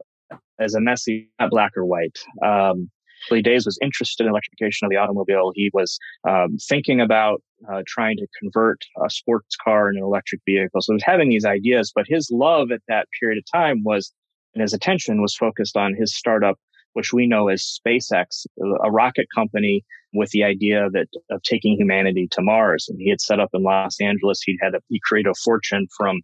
as 0.58 0.74
a 0.74 0.80
messy, 0.80 1.30
not 1.40 1.50
black 1.50 1.76
or 1.76 1.84
white. 1.84 2.19
Um, 2.44 2.90
early 3.30 3.42
days 3.42 3.66
was 3.66 3.78
interested 3.82 4.24
in 4.24 4.30
electrification 4.30 4.86
of 4.86 4.90
the 4.90 4.96
automobile. 4.96 5.52
He 5.54 5.70
was 5.72 5.98
um, 6.28 6.56
thinking 6.69 7.00
about 7.00 7.42
uh, 7.70 7.82
trying 7.86 8.16
to 8.16 8.26
convert 8.40 8.80
a 9.04 9.08
sports 9.10 9.56
car 9.62 9.88
into 9.88 10.00
an 10.00 10.04
electric 10.04 10.40
vehicle. 10.44 10.80
So 10.80 10.92
he 10.92 10.96
was 10.96 11.04
having 11.04 11.28
these 11.28 11.44
ideas, 11.44 11.92
but 11.94 12.06
his 12.08 12.30
love 12.32 12.72
at 12.72 12.80
that 12.88 13.06
period 13.20 13.38
of 13.38 13.44
time 13.52 13.82
was, 13.84 14.12
and 14.55 14.62
his 14.62 14.72
attention 14.72 15.22
was 15.22 15.34
focused 15.34 15.76
on 15.76 15.94
his 15.94 16.14
startup, 16.14 16.58
which 16.94 17.12
we 17.12 17.26
know 17.26 17.48
as 17.48 17.79
SpaceX, 17.86 18.46
a 18.84 18.91
rocket 18.91 19.26
company 19.34 19.84
with 20.12 20.31
the 20.31 20.44
idea 20.44 20.88
that 20.90 21.08
of 21.31 21.42
taking 21.42 21.76
humanity 21.76 22.28
to 22.32 22.42
Mars. 22.42 22.86
And 22.88 22.98
he 23.00 23.10
had 23.10 23.20
set 23.20 23.40
up 23.40 23.50
in 23.54 23.62
Los 23.62 24.00
Angeles. 24.00 24.42
He 24.44 24.58
had 24.60 24.74
a, 24.74 24.81
he 24.88 25.00
created 25.02 25.31
a 25.31 25.34
fortune 25.42 25.86
from 25.96 26.20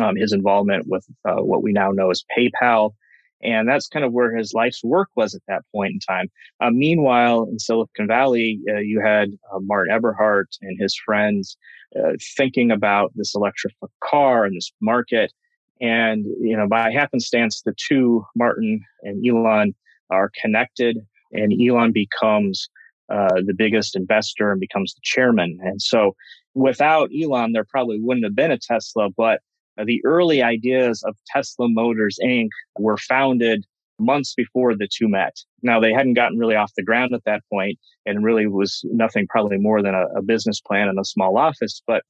um, 0.00 0.16
his 0.16 0.32
involvement 0.32 0.86
with 0.88 1.04
uh, 1.28 1.42
what 1.42 1.62
we 1.62 1.72
now 1.72 1.90
know 1.90 2.10
as 2.10 2.24
PayPal. 2.36 2.92
And 3.42 3.68
that's 3.68 3.88
kind 3.88 4.04
of 4.04 4.12
where 4.12 4.36
his 4.36 4.54
life's 4.54 4.84
work 4.84 5.08
was 5.16 5.34
at 5.34 5.42
that 5.48 5.62
point 5.74 5.94
in 5.94 5.98
time. 5.98 6.30
Uh, 6.60 6.70
meanwhile, 6.70 7.48
in 7.50 7.58
Silicon 7.58 8.06
Valley, 8.06 8.60
uh, 8.70 8.78
you 8.78 9.00
had 9.00 9.30
uh, 9.52 9.58
Martin 9.60 9.92
Eberhard 9.92 10.46
and 10.60 10.80
his 10.80 10.96
friends 11.04 11.56
uh, 11.96 12.12
thinking 12.36 12.70
about 12.70 13.10
this 13.16 13.34
electric 13.34 13.74
car 14.02 14.44
and 14.44 14.56
this 14.56 14.70
market. 14.80 15.32
And, 15.80 16.24
you 16.40 16.56
know, 16.56 16.68
by 16.68 16.92
happenstance, 16.92 17.62
the 17.62 17.74
two, 17.76 18.24
Martin 18.36 18.80
and 19.02 19.26
Elon, 19.26 19.74
are 20.10 20.30
connected 20.40 20.98
and 21.32 21.52
Elon 21.60 21.92
becomes 21.92 22.68
uh, 23.12 23.42
the 23.44 23.54
biggest 23.54 23.94
investor 23.94 24.50
and 24.50 24.60
becomes 24.60 24.94
the 24.94 25.00
chairman. 25.02 25.58
And 25.62 25.82
so 25.82 26.16
without 26.54 27.10
Elon, 27.14 27.52
there 27.52 27.64
probably 27.64 28.00
wouldn't 28.00 28.24
have 28.24 28.34
been 28.34 28.50
a 28.50 28.58
Tesla, 28.58 29.08
but 29.16 29.40
the 29.82 30.00
early 30.04 30.42
ideas 30.42 31.02
of 31.02 31.16
Tesla 31.26 31.68
Motors 31.68 32.18
Inc. 32.22 32.48
were 32.78 32.96
founded 32.96 33.64
months 33.98 34.34
before 34.34 34.74
the 34.74 34.88
two 34.90 35.08
met. 35.08 35.36
Now 35.62 35.80
they 35.80 35.92
hadn't 35.92 36.14
gotten 36.14 36.38
really 36.38 36.56
off 36.56 36.72
the 36.76 36.82
ground 36.82 37.14
at 37.14 37.24
that 37.24 37.42
point 37.50 37.78
and 38.04 38.24
really 38.24 38.46
was 38.46 38.80
nothing 38.84 39.26
probably 39.28 39.58
more 39.58 39.82
than 39.82 39.94
a, 39.94 40.06
a 40.16 40.22
business 40.22 40.60
plan 40.60 40.88
and 40.88 40.98
a 40.98 41.04
small 41.04 41.36
office. 41.36 41.82
But 41.86 42.02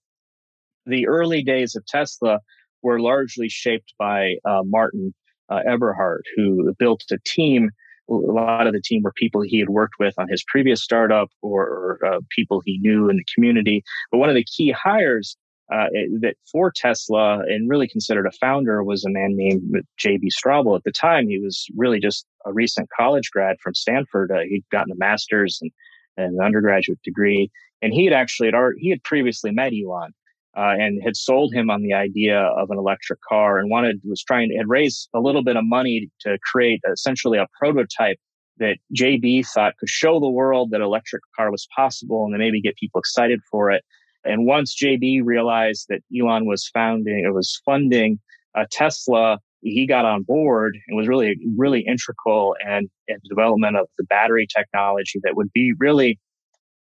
the 0.86 1.06
early 1.06 1.42
days 1.42 1.76
of 1.76 1.86
Tesla 1.86 2.40
were 2.82 3.00
largely 3.00 3.48
shaped 3.48 3.94
by 3.98 4.36
uh, 4.44 4.62
Martin 4.64 5.14
uh, 5.48 5.60
Eberhard, 5.66 6.24
who 6.36 6.74
built 6.78 7.04
a 7.10 7.18
team 7.24 7.70
a 8.12 8.32
lot 8.32 8.66
of 8.66 8.72
the 8.72 8.80
team 8.80 9.02
were 9.02 9.12
people 9.12 9.42
he 9.42 9.58
had 9.58 9.68
worked 9.68 9.94
with 9.98 10.14
on 10.18 10.28
his 10.28 10.44
previous 10.46 10.82
startup 10.82 11.30
or, 11.40 11.62
or 11.62 11.98
uh, 12.06 12.20
people 12.30 12.62
he 12.64 12.78
knew 12.78 13.08
in 13.08 13.16
the 13.16 13.26
community. 13.34 13.82
But 14.10 14.18
one 14.18 14.28
of 14.28 14.34
the 14.34 14.44
key 14.44 14.70
hires 14.70 15.36
uh, 15.72 15.86
that 16.20 16.34
for 16.50 16.70
Tesla 16.70 17.40
and 17.40 17.68
really 17.68 17.88
considered 17.88 18.26
a 18.26 18.32
founder 18.32 18.82
was 18.82 19.04
a 19.04 19.10
man 19.10 19.36
named 19.36 19.62
J.B. 19.96 20.30
Straubel. 20.30 20.76
At 20.76 20.84
the 20.84 20.92
time, 20.92 21.28
he 21.28 21.38
was 21.38 21.66
really 21.76 21.98
just 21.98 22.26
a 22.44 22.52
recent 22.52 22.88
college 22.94 23.30
grad 23.30 23.56
from 23.62 23.74
Stanford. 23.74 24.30
Uh, 24.30 24.40
he'd 24.40 24.64
gotten 24.70 24.92
a 24.92 24.96
master's 24.96 25.58
and, 25.62 25.70
and, 26.16 26.38
an 26.38 26.44
undergraduate 26.44 27.00
degree, 27.02 27.50
and 27.80 27.94
he 27.94 28.04
had 28.04 28.12
actually 28.12 28.52
he 28.76 28.90
had 28.90 29.02
previously 29.02 29.50
met 29.50 29.72
Elon. 29.72 30.12
Uh, 30.54 30.74
and 30.78 31.02
had 31.02 31.16
sold 31.16 31.54
him 31.54 31.70
on 31.70 31.82
the 31.82 31.94
idea 31.94 32.38
of 32.38 32.70
an 32.70 32.76
electric 32.76 33.18
car 33.22 33.58
and 33.58 33.70
wanted 33.70 33.98
was 34.04 34.22
trying 34.22 34.50
to 34.50 34.56
had 34.56 34.68
raised 34.68 35.08
a 35.14 35.20
little 35.20 35.42
bit 35.42 35.56
of 35.56 35.64
money 35.64 36.10
to 36.20 36.38
create 36.42 36.80
essentially 36.92 37.38
a 37.38 37.46
prototype 37.58 38.18
that 38.58 38.76
JB 38.94 39.46
thought 39.46 39.76
could 39.78 39.88
show 39.88 40.20
the 40.20 40.28
world 40.28 40.70
that 40.70 40.82
electric 40.82 41.22
car 41.34 41.50
was 41.50 41.66
possible 41.74 42.24
and 42.24 42.34
then 42.34 42.38
maybe 42.38 42.60
get 42.60 42.76
people 42.76 42.98
excited 42.98 43.40
for 43.50 43.70
it. 43.70 43.82
And 44.24 44.46
once 44.46 44.76
JB 44.76 45.22
realized 45.24 45.86
that 45.88 46.00
Elon 46.14 46.44
was 46.44 46.68
founding, 46.68 47.24
it 47.24 47.32
was 47.32 47.60
funding 47.64 48.20
uh, 48.54 48.64
Tesla, 48.70 49.38
he 49.62 49.86
got 49.86 50.04
on 50.04 50.22
board 50.22 50.76
and 50.86 50.96
was 50.96 51.08
really, 51.08 51.38
really 51.56 51.80
integral 51.80 52.56
in, 52.66 52.90
in 53.08 53.18
development 53.28 53.76
of 53.76 53.86
the 53.96 54.04
battery 54.04 54.46
technology 54.54 55.20
that 55.22 55.36
would 55.36 55.52
be 55.52 55.72
really 55.78 56.18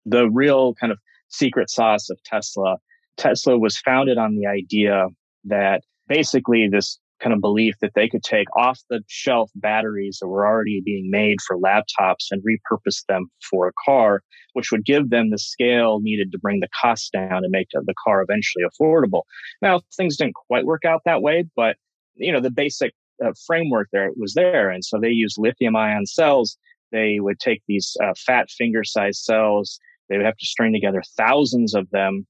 the 0.04 0.28
real 0.30 0.74
kind 0.74 0.92
of 0.92 0.98
secret 1.28 1.70
sauce 1.70 2.10
of 2.10 2.22
Tesla. 2.24 2.76
Tesla 3.16 3.58
was 3.58 3.78
founded 3.78 4.18
on 4.18 4.36
the 4.36 4.46
idea 4.46 5.06
that 5.44 5.82
basically 6.08 6.68
this 6.68 6.98
kind 7.20 7.32
of 7.32 7.40
belief 7.40 7.74
that 7.80 7.92
they 7.94 8.08
could 8.08 8.22
take 8.22 8.48
off 8.56 8.80
the 8.90 9.00
shelf 9.06 9.50
batteries 9.54 10.18
that 10.20 10.28
were 10.28 10.46
already 10.46 10.82
being 10.84 11.10
made 11.10 11.38
for 11.40 11.58
laptops 11.58 12.26
and 12.30 12.42
repurpose 12.42 13.04
them 13.08 13.26
for 13.48 13.68
a 13.68 13.72
car, 13.84 14.20
which 14.52 14.70
would 14.70 14.84
give 14.84 15.10
them 15.10 15.30
the 15.30 15.38
scale 15.38 16.00
needed 16.00 16.32
to 16.32 16.38
bring 16.38 16.60
the 16.60 16.68
cost 16.80 17.12
down 17.12 17.44
and 17.44 17.50
make 17.50 17.68
the 17.72 17.94
car 18.04 18.22
eventually 18.22 18.64
affordable. 18.64 19.22
Now, 19.62 19.80
things 19.96 20.16
didn't 20.16 20.34
quite 20.34 20.66
work 20.66 20.84
out 20.84 21.02
that 21.04 21.22
way, 21.22 21.44
but 21.56 21.76
you 22.16 22.32
know, 22.32 22.40
the 22.40 22.50
basic 22.50 22.92
uh, 23.24 23.32
framework 23.46 23.88
there 23.92 24.10
was 24.16 24.34
there. 24.34 24.70
And 24.70 24.84
so 24.84 24.98
they 25.00 25.10
used 25.10 25.38
lithium 25.38 25.76
ion 25.76 26.06
cells. 26.06 26.56
They 26.92 27.20
would 27.20 27.40
take 27.40 27.62
these 27.66 27.96
uh, 28.02 28.12
fat 28.26 28.50
finger 28.50 28.84
sized 28.84 29.22
cells. 29.22 29.78
They 30.08 30.16
would 30.16 30.26
have 30.26 30.36
to 30.36 30.46
string 30.46 30.72
together 30.72 31.02
thousands 31.16 31.74
of 31.74 31.88
them 31.90 32.26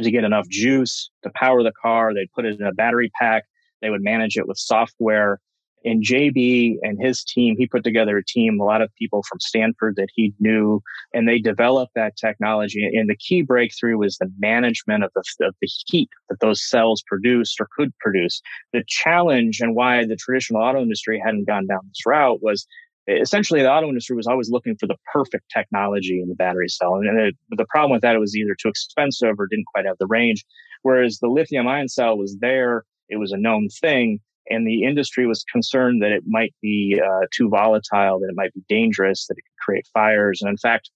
to 0.00 0.10
get 0.10 0.24
enough 0.24 0.48
juice 0.48 1.10
to 1.22 1.30
power 1.34 1.62
the 1.62 1.72
car. 1.72 2.12
They'd 2.12 2.32
put 2.32 2.44
it 2.44 2.60
in 2.60 2.66
a 2.66 2.72
battery 2.72 3.10
pack 3.18 3.44
they 3.82 3.90
would 3.90 4.02
manage 4.02 4.36
it 4.36 4.48
with 4.48 4.58
software. 4.58 5.40
And 5.84 6.02
JB 6.02 6.78
and 6.82 7.00
his 7.00 7.22
team, 7.22 7.54
he 7.56 7.68
put 7.68 7.84
together 7.84 8.16
a 8.18 8.24
team, 8.24 8.58
a 8.58 8.64
lot 8.64 8.82
of 8.82 8.92
people 8.96 9.22
from 9.28 9.38
Stanford 9.38 9.94
that 9.96 10.08
he 10.12 10.34
knew, 10.40 10.82
and 11.14 11.28
they 11.28 11.38
developed 11.38 11.92
that 11.94 12.16
technology. 12.16 12.82
And 12.84 13.08
the 13.08 13.16
key 13.16 13.42
breakthrough 13.42 13.96
was 13.96 14.16
the 14.16 14.28
management 14.38 15.04
of 15.04 15.12
the, 15.14 15.22
of 15.46 15.54
the 15.60 15.68
heat 15.86 16.08
that 16.28 16.40
those 16.40 16.68
cells 16.68 17.04
produced 17.06 17.60
or 17.60 17.68
could 17.76 17.96
produce. 17.98 18.42
The 18.72 18.82
challenge 18.88 19.60
and 19.60 19.76
why 19.76 20.04
the 20.04 20.16
traditional 20.16 20.60
auto 20.60 20.82
industry 20.82 21.22
hadn't 21.24 21.46
gone 21.46 21.68
down 21.68 21.82
this 21.84 22.04
route 22.04 22.42
was 22.42 22.66
essentially 23.08 23.62
the 23.62 23.70
auto 23.70 23.88
industry 23.88 24.16
was 24.16 24.26
always 24.26 24.50
looking 24.50 24.76
for 24.76 24.86
the 24.86 24.96
perfect 25.12 25.50
technology 25.50 26.20
in 26.20 26.28
the 26.28 26.34
battery 26.34 26.68
cell. 26.68 26.96
And 26.96 27.18
it, 27.18 27.36
the 27.50 27.66
problem 27.66 27.92
with 27.92 28.02
that, 28.02 28.14
it 28.14 28.20
was 28.20 28.36
either 28.36 28.56
too 28.60 28.68
expensive 28.68 29.34
or 29.38 29.46
didn't 29.46 29.66
quite 29.66 29.86
have 29.86 29.98
the 29.98 30.06
range. 30.06 30.44
Whereas 30.82 31.18
the 31.18 31.28
lithium 31.28 31.66
ion 31.66 31.88
cell 31.88 32.16
was 32.16 32.36
there 32.40 32.84
it 33.08 33.16
was 33.16 33.32
a 33.32 33.36
known 33.36 33.68
thing. 33.68 34.20
And 34.48 34.66
the 34.66 34.84
industry 34.84 35.26
was 35.26 35.44
concerned 35.50 36.02
that 36.02 36.12
it 36.12 36.22
might 36.26 36.54
be 36.62 37.00
uh, 37.04 37.26
too 37.32 37.48
volatile, 37.48 38.20
that 38.20 38.28
it 38.28 38.36
might 38.36 38.54
be 38.54 38.62
dangerous, 38.68 39.26
that 39.26 39.36
it 39.36 39.42
could 39.42 39.64
create 39.64 39.88
fires. 39.92 40.40
And 40.40 40.48
in 40.48 40.56
fact, 40.56 40.90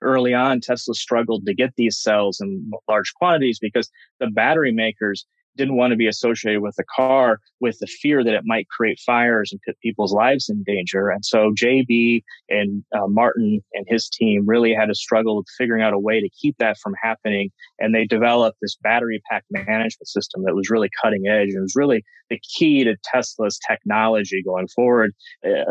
early 0.00 0.32
on, 0.32 0.60
Tesla 0.60 0.94
struggled 0.94 1.44
to 1.46 1.54
get 1.54 1.74
these 1.76 2.00
cells 2.00 2.40
in 2.40 2.70
large 2.88 3.12
quantities 3.14 3.58
because 3.58 3.90
the 4.20 4.28
battery 4.28 4.70
makers 4.70 5.26
didn't 5.56 5.76
want 5.76 5.90
to 5.90 5.96
be 5.96 6.06
associated 6.06 6.62
with 6.62 6.76
the 6.76 6.84
car 6.94 7.40
with 7.60 7.78
the 7.80 7.86
fear 7.86 8.22
that 8.22 8.34
it 8.34 8.42
might 8.44 8.68
create 8.68 9.00
fires 9.04 9.50
and 9.50 9.60
put 9.66 9.78
people's 9.80 10.12
lives 10.12 10.48
in 10.48 10.62
danger. 10.62 11.08
And 11.08 11.24
so 11.24 11.52
JB 11.52 12.22
and 12.48 12.84
uh, 12.94 13.06
Martin 13.08 13.60
and 13.74 13.84
his 13.88 14.08
team 14.08 14.44
really 14.46 14.72
had 14.72 14.90
a 14.90 14.94
struggle 14.94 15.36
with 15.36 15.46
figuring 15.56 15.82
out 15.82 15.92
a 15.92 15.98
way 15.98 16.20
to 16.20 16.28
keep 16.40 16.56
that 16.58 16.78
from 16.78 16.94
happening. 17.02 17.50
And 17.78 17.94
they 17.94 18.06
developed 18.06 18.58
this 18.62 18.76
battery 18.76 19.20
pack 19.30 19.44
management 19.50 20.06
system 20.06 20.44
that 20.44 20.54
was 20.54 20.70
really 20.70 20.90
cutting 21.02 21.26
edge 21.26 21.48
and 21.48 21.62
was 21.62 21.74
really 21.76 22.04
the 22.30 22.40
key 22.56 22.84
to 22.84 22.96
Tesla's 23.04 23.58
technology 23.68 24.42
going 24.42 24.68
forward, 24.68 25.12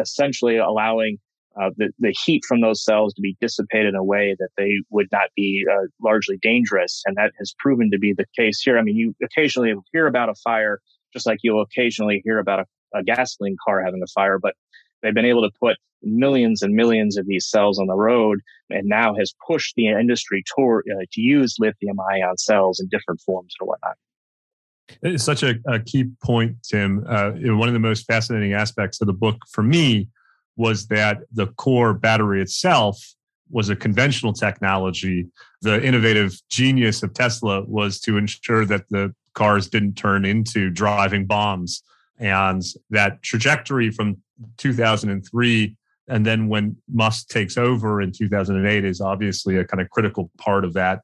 essentially 0.01 0.57
allowing 0.57 1.19
uh, 1.59 1.69
the, 1.77 1.89
the 1.99 2.15
heat 2.25 2.43
from 2.47 2.61
those 2.61 2.83
cells 2.83 3.13
to 3.13 3.21
be 3.21 3.35
dissipated 3.41 3.89
in 3.89 3.95
a 3.95 4.03
way 4.03 4.35
that 4.39 4.49
they 4.57 4.75
would 4.89 5.07
not 5.11 5.29
be 5.35 5.65
uh, 5.71 5.87
largely 6.01 6.37
dangerous. 6.41 7.01
And 7.05 7.15
that 7.17 7.31
has 7.39 7.53
proven 7.57 7.89
to 7.91 7.99
be 7.99 8.13
the 8.13 8.25
case 8.37 8.61
here. 8.61 8.77
I 8.77 8.81
mean, 8.83 8.95
you 8.95 9.15
occasionally 9.23 9.73
hear 9.91 10.07
about 10.07 10.29
a 10.29 10.35
fire, 10.35 10.79
just 11.13 11.25
like 11.25 11.39
you'll 11.41 11.61
occasionally 11.61 12.21
hear 12.23 12.39
about 12.39 12.61
a, 12.61 12.99
a 12.99 13.03
gasoline 13.03 13.57
car 13.65 13.83
having 13.83 14.01
a 14.03 14.07
fire, 14.07 14.39
but 14.39 14.53
they've 15.01 15.13
been 15.13 15.25
able 15.25 15.41
to 15.41 15.51
put 15.59 15.77
millions 16.03 16.61
and 16.61 16.73
millions 16.73 17.17
of 17.17 17.25
these 17.25 17.47
cells 17.47 17.79
on 17.79 17.87
the 17.87 17.95
road 17.95 18.39
and 18.69 18.87
now 18.87 19.15
has 19.15 19.33
pushed 19.45 19.73
the 19.75 19.87
industry 19.87 20.43
toward 20.55 20.85
uh, 20.91 21.05
to 21.11 21.21
use 21.21 21.55
lithium 21.59 21.97
ion 22.11 22.37
cells 22.37 22.79
in 22.79 22.87
different 22.89 23.19
forms 23.21 23.53
and 23.59 23.67
whatnot. 23.67 23.95
It's 25.01 25.23
such 25.23 25.43
a, 25.43 25.55
a 25.67 25.79
key 25.79 26.05
point, 26.23 26.57
Tim. 26.63 27.03
Uh, 27.07 27.31
one 27.55 27.67
of 27.67 27.73
the 27.73 27.79
most 27.79 28.05
fascinating 28.05 28.53
aspects 28.53 29.01
of 29.01 29.07
the 29.07 29.13
book 29.13 29.37
for 29.51 29.63
me 29.63 30.07
was 30.57 30.87
that 30.87 31.19
the 31.31 31.47
core 31.47 31.93
battery 31.93 32.41
itself 32.41 32.99
was 33.49 33.69
a 33.69 33.75
conventional 33.75 34.33
technology. 34.33 35.27
The 35.61 35.81
innovative 35.83 36.37
genius 36.49 37.01
of 37.03 37.13
Tesla 37.13 37.63
was 37.63 37.99
to 38.01 38.17
ensure 38.17 38.65
that 38.65 38.89
the 38.89 39.15
cars 39.33 39.69
didn't 39.69 39.93
turn 39.93 40.25
into 40.25 40.69
driving 40.69 41.25
bombs. 41.25 41.83
And 42.19 42.63
that 42.89 43.21
trajectory 43.21 43.91
from 43.91 44.17
2003 44.57 45.77
and 46.07 46.25
then 46.25 46.47
when 46.47 46.77
Musk 46.91 47.27
takes 47.27 47.57
over 47.57 48.01
in 48.01 48.11
2008 48.11 48.85
is 48.85 49.01
obviously 49.01 49.57
a 49.57 49.65
kind 49.65 49.81
of 49.81 49.89
critical 49.89 50.31
part 50.37 50.63
of 50.63 50.73
that 50.73 51.01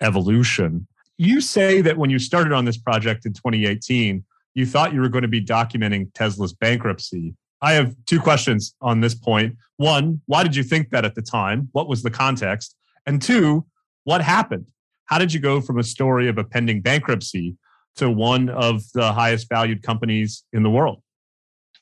evolution. 0.00 0.86
You 1.16 1.40
say 1.40 1.80
that 1.80 1.96
when 1.96 2.10
you 2.10 2.18
started 2.18 2.52
on 2.52 2.64
this 2.64 2.76
project 2.76 3.24
in 3.24 3.32
2018, 3.32 4.24
you 4.54 4.66
thought 4.66 4.92
you 4.92 5.00
were 5.00 5.08
going 5.08 5.22
to 5.22 5.28
be 5.28 5.44
documenting 5.44 6.12
Tesla's 6.14 6.52
bankruptcy. 6.52 7.34
I 7.62 7.74
have 7.74 7.94
two 8.06 8.20
questions 8.20 8.74
on 8.80 9.00
this 9.00 9.14
point. 9.14 9.56
One, 9.76 10.20
why 10.26 10.42
did 10.42 10.56
you 10.56 10.64
think 10.64 10.90
that 10.90 11.04
at 11.04 11.14
the 11.14 11.22
time? 11.22 11.68
What 11.72 11.88
was 11.88 12.02
the 12.02 12.10
context? 12.10 12.76
And 13.06 13.22
two, 13.22 13.64
what 14.04 14.20
happened? 14.20 14.66
How 15.06 15.18
did 15.18 15.32
you 15.32 15.40
go 15.40 15.60
from 15.60 15.78
a 15.78 15.84
story 15.84 16.28
of 16.28 16.38
a 16.38 16.44
pending 16.44 16.82
bankruptcy 16.82 17.56
to 17.96 18.10
one 18.10 18.48
of 18.48 18.82
the 18.94 19.12
highest 19.12 19.48
valued 19.48 19.82
companies 19.82 20.44
in 20.52 20.64
the 20.64 20.70
world? 20.70 21.02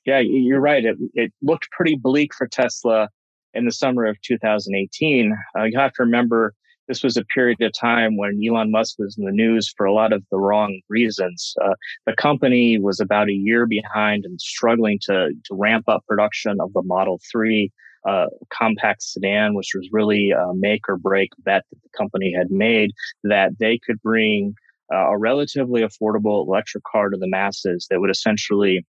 Yeah, 0.05 0.19
you're 0.19 0.61
right. 0.61 0.85
It, 0.85 0.97
it 1.15 1.33
looked 1.43 1.71
pretty 1.71 1.97
bleak 1.97 2.35
for 2.35 2.47
Tesla 2.47 3.09
in 3.55 3.65
the 3.65 3.73
summer 3.73 4.05
of 4.07 4.21
2018. 4.23 5.37
Uh, 5.59 5.65
you 5.65 5.79
have 5.79 5.93
to 5.95 6.03
remember 6.03 6.55
this 6.91 7.05
was 7.05 7.17
a 7.17 7.25
period 7.27 7.63
of 7.63 7.73
time 7.73 8.17
when 8.17 8.41
Elon 8.45 8.73
Musk 8.73 8.97
was 8.99 9.17
in 9.17 9.25
the 9.25 9.31
news 9.31 9.73
for 9.77 9.87
a 9.87 9.93
lot 9.93 10.13
of 10.13 10.25
the 10.33 10.39
wrong 10.39 10.81
reasons. 10.89 11.55
Uh, 11.65 11.75
the 12.05 12.17
company 12.17 12.81
was 12.81 12.99
about 12.99 13.29
a 13.29 13.33
year 13.33 13.65
behind 13.65 14.25
and 14.25 14.41
struggling 14.41 14.99
to, 15.03 15.31
to 15.45 15.55
ramp 15.55 15.85
up 15.87 16.05
production 16.09 16.57
of 16.61 16.73
the 16.73 16.83
Model 16.83 17.21
3 17.31 17.71
uh, 18.09 18.27
compact 18.53 19.05
sedan, 19.05 19.55
which 19.55 19.71
was 19.73 19.89
really 19.93 20.33
a 20.33 20.53
make 20.55 20.89
or 20.89 20.97
break 20.97 21.31
bet 21.45 21.63
that 21.71 21.81
the 21.81 21.97
company 21.97 22.35
had 22.37 22.51
made 22.51 22.91
that 23.23 23.53
they 23.61 23.79
could 23.87 24.03
bring 24.03 24.53
uh, 24.93 25.11
a 25.11 25.17
relatively 25.17 25.83
affordable 25.83 26.45
electric 26.45 26.83
car 26.83 27.09
to 27.09 27.17
the 27.17 27.29
masses 27.29 27.87
that 27.89 28.01
would 28.01 28.11
essentially 28.11 28.85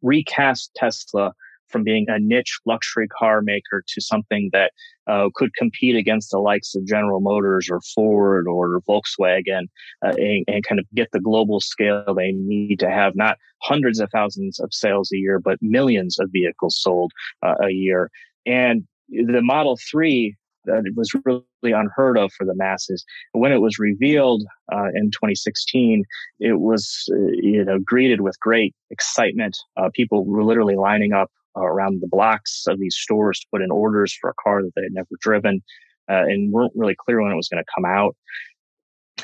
recast 0.00 0.70
Tesla 0.74 1.34
from 1.68 1.84
being 1.84 2.06
a 2.08 2.18
niche 2.18 2.58
luxury 2.66 3.08
car 3.08 3.42
maker 3.42 3.82
to 3.86 4.00
something 4.00 4.50
that 4.52 4.72
uh, 5.06 5.28
could 5.34 5.54
compete 5.54 5.96
against 5.96 6.30
the 6.30 6.38
likes 6.38 6.74
of 6.74 6.86
General 6.86 7.20
Motors 7.20 7.68
or 7.70 7.80
Ford 7.94 8.46
or 8.46 8.80
Volkswagen 8.88 9.68
uh, 10.04 10.14
and, 10.18 10.44
and, 10.48 10.64
kind 10.64 10.78
of 10.78 10.86
get 10.94 11.08
the 11.12 11.20
global 11.20 11.60
scale 11.60 12.14
they 12.14 12.32
need 12.32 12.78
to 12.80 12.90
have 12.90 13.16
not 13.16 13.38
hundreds 13.62 14.00
of 14.00 14.10
thousands 14.10 14.60
of 14.60 14.72
sales 14.72 15.10
a 15.12 15.16
year, 15.16 15.38
but 15.38 15.58
millions 15.62 16.18
of 16.18 16.28
vehicles 16.30 16.78
sold 16.80 17.12
uh, 17.42 17.54
a 17.62 17.70
year. 17.70 18.10
And 18.44 18.86
the 19.08 19.42
Model 19.42 19.78
3 19.90 20.36
uh, 20.70 20.82
was 20.94 21.14
really 21.24 21.42
unheard 21.64 22.18
of 22.18 22.32
for 22.32 22.44
the 22.44 22.54
masses. 22.54 23.04
When 23.32 23.52
it 23.52 23.60
was 23.60 23.78
revealed 23.78 24.44
uh, 24.72 24.88
in 24.94 25.10
2016, 25.10 26.04
it 26.40 26.60
was 26.60 27.08
uh, 27.10 27.16
you 27.40 27.64
know 27.64 27.78
greeted 27.78 28.20
with 28.20 28.38
great 28.40 28.74
excitement. 28.90 29.56
Uh, 29.76 29.90
people 29.94 30.24
were 30.24 30.44
literally 30.44 30.76
lining 30.76 31.12
up 31.12 31.30
around 31.64 32.00
the 32.00 32.08
blocks 32.08 32.64
of 32.66 32.78
these 32.78 32.96
stores 32.96 33.40
to 33.40 33.46
put 33.52 33.62
in 33.62 33.70
orders 33.70 34.16
for 34.20 34.30
a 34.30 34.42
car 34.42 34.62
that 34.62 34.72
they 34.76 34.82
had 34.82 34.92
never 34.92 35.08
driven 35.20 35.62
uh, 36.10 36.24
and 36.24 36.52
weren't 36.52 36.72
really 36.74 36.96
clear 36.96 37.22
when 37.22 37.32
it 37.32 37.36
was 37.36 37.48
going 37.48 37.62
to 37.62 37.70
come 37.74 37.84
out. 37.84 38.16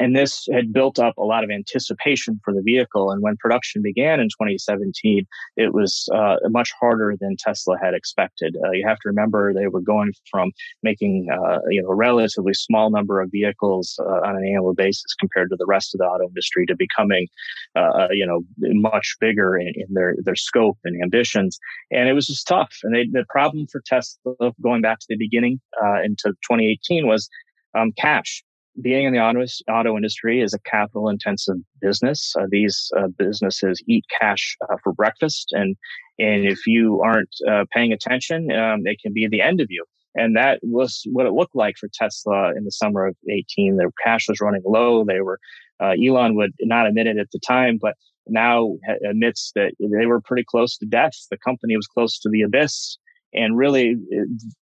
And 0.00 0.16
this 0.16 0.46
had 0.52 0.72
built 0.72 0.98
up 0.98 1.16
a 1.16 1.22
lot 1.22 1.44
of 1.44 1.50
anticipation 1.50 2.40
for 2.44 2.52
the 2.52 2.62
vehicle. 2.62 3.10
And 3.10 3.22
when 3.22 3.36
production 3.36 3.82
began 3.82 4.20
in 4.20 4.28
2017, 4.28 5.26
it 5.56 5.72
was 5.72 6.08
uh, 6.14 6.36
much 6.48 6.72
harder 6.80 7.16
than 7.20 7.36
Tesla 7.36 7.76
had 7.80 7.94
expected. 7.94 8.56
Uh, 8.64 8.72
you 8.72 8.86
have 8.86 8.98
to 8.98 9.08
remember 9.08 9.52
they 9.52 9.68
were 9.68 9.80
going 9.80 10.12
from 10.30 10.50
making 10.82 11.28
uh, 11.30 11.60
you 11.68 11.82
know 11.82 11.88
a 11.88 11.94
relatively 11.94 12.54
small 12.54 12.90
number 12.90 13.20
of 13.20 13.30
vehicles 13.30 13.98
uh, 14.00 14.26
on 14.26 14.36
an 14.36 14.44
annual 14.44 14.74
basis 14.74 15.14
compared 15.18 15.50
to 15.50 15.56
the 15.56 15.66
rest 15.66 15.94
of 15.94 15.98
the 15.98 16.04
auto 16.04 16.26
industry 16.26 16.66
to 16.66 16.76
becoming 16.76 17.28
uh, 17.76 17.80
uh, 17.80 18.08
you 18.10 18.26
know 18.26 18.42
much 18.60 19.16
bigger 19.20 19.56
in, 19.56 19.72
in, 19.76 19.86
their 19.90 20.16
their 20.24 20.36
scope 20.36 20.78
and 20.84 21.00
ambitions. 21.02 21.58
And 21.90 22.08
it 22.08 22.14
was 22.14 22.26
just 22.26 22.46
tough. 22.46 22.74
And 22.82 22.94
they, 22.94 23.06
the 23.06 23.24
problem 23.28 23.66
for 23.70 23.82
Tesla 23.86 24.52
going 24.60 24.82
back 24.82 24.98
to 25.00 25.06
the 25.08 25.16
beginning 25.16 25.60
into 26.04 26.30
2018 26.48 27.06
was 27.06 27.28
um, 27.74 27.92
cash 27.98 28.42
being 28.80 29.06
in 29.06 29.12
the 29.12 29.20
auto, 29.20 29.44
auto 29.70 29.96
industry 29.96 30.40
is 30.40 30.54
a 30.54 30.58
capital 30.60 31.08
intensive 31.08 31.56
business. 31.80 32.34
Uh, 32.38 32.46
these 32.50 32.90
uh, 32.96 33.08
businesses 33.18 33.82
eat 33.86 34.04
cash 34.20 34.56
uh, 34.68 34.76
for 34.82 34.92
breakfast. 34.92 35.48
And, 35.52 35.76
and 36.18 36.44
if 36.44 36.66
you 36.66 37.00
aren't 37.00 37.34
uh, 37.48 37.64
paying 37.72 37.92
attention, 37.92 38.50
um, 38.52 38.82
it 38.84 39.00
can 39.00 39.12
be 39.12 39.28
the 39.28 39.40
end 39.40 39.60
of 39.60 39.68
you. 39.70 39.84
And 40.16 40.36
that 40.36 40.60
was 40.62 41.02
what 41.12 41.26
it 41.26 41.32
looked 41.32 41.56
like 41.56 41.76
for 41.78 41.88
Tesla 41.92 42.50
in 42.56 42.64
the 42.64 42.70
summer 42.70 43.06
of 43.06 43.16
18. 43.30 43.76
Their 43.76 43.90
cash 44.04 44.28
was 44.28 44.40
running 44.40 44.62
low. 44.64 45.04
They 45.04 45.20
were, 45.20 45.38
uh, 45.80 45.94
Elon 46.02 46.36
would 46.36 46.52
not 46.60 46.86
admit 46.86 47.06
it 47.08 47.18
at 47.18 47.30
the 47.32 47.40
time, 47.40 47.78
but 47.80 47.94
now 48.26 48.76
admits 49.08 49.52
that 49.54 49.72
they 49.78 50.06
were 50.06 50.20
pretty 50.20 50.44
close 50.48 50.78
to 50.78 50.86
death. 50.86 51.12
The 51.30 51.36
company 51.36 51.76
was 51.76 51.86
close 51.86 52.18
to 52.20 52.28
the 52.28 52.42
abyss. 52.42 52.96
And 53.34 53.58
really, 53.58 53.96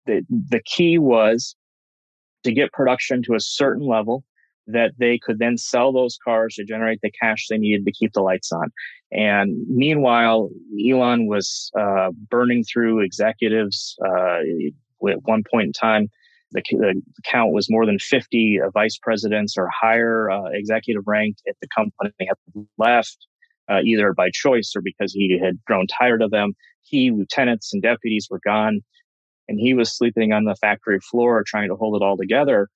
the, 0.06 0.24
the 0.28 0.60
key 0.64 0.98
was 0.98 1.56
to 2.44 2.52
get 2.52 2.72
production 2.72 3.22
to 3.24 3.34
a 3.34 3.40
certain 3.40 3.86
level 3.86 4.24
that 4.66 4.92
they 4.98 5.18
could 5.18 5.38
then 5.38 5.56
sell 5.56 5.92
those 5.92 6.18
cars 6.22 6.54
to 6.54 6.64
generate 6.64 7.00
the 7.02 7.10
cash 7.10 7.46
they 7.48 7.58
needed 7.58 7.84
to 7.84 7.92
keep 7.92 8.12
the 8.12 8.20
lights 8.20 8.52
on. 8.52 8.70
And 9.12 9.56
meanwhile, 9.68 10.50
Elon 10.84 11.26
was 11.26 11.70
uh, 11.78 12.10
burning 12.28 12.64
through 12.64 13.00
executives. 13.00 13.96
Uh, 14.04 14.40
at 15.08 15.22
one 15.22 15.42
point 15.50 15.66
in 15.66 15.72
time, 15.72 16.08
the, 16.52 16.62
the, 16.70 17.00
count 17.24 17.52
was 17.52 17.70
more 17.70 17.86
than 17.86 17.98
50 17.98 18.60
uh, 18.60 18.70
vice 18.70 18.98
presidents 18.98 19.56
or 19.56 19.68
higher 19.68 20.30
uh, 20.30 20.50
executive 20.52 21.04
rank 21.06 21.36
at 21.48 21.54
the 21.60 21.68
company 21.74 22.12
had 22.20 22.66
left, 22.76 23.26
uh, 23.68 23.80
either 23.84 24.12
by 24.12 24.30
choice 24.32 24.72
or 24.74 24.82
because 24.82 25.12
he 25.12 25.38
had 25.42 25.58
grown 25.64 25.86
tired 25.86 26.22
of 26.22 26.30
them. 26.30 26.52
He, 26.82 27.10
lieutenants, 27.10 27.72
and 27.72 27.82
deputies 27.82 28.26
were 28.30 28.40
gone 28.44 28.80
and 29.50 29.58
he 29.58 29.74
was 29.74 29.94
sleeping 29.94 30.32
on 30.32 30.44
the 30.44 30.54
factory 30.54 31.00
floor 31.00 31.42
trying 31.44 31.68
to 31.68 31.74
hold 31.74 32.00
it 32.00 32.04
all 32.04 32.16
together. 32.16 32.68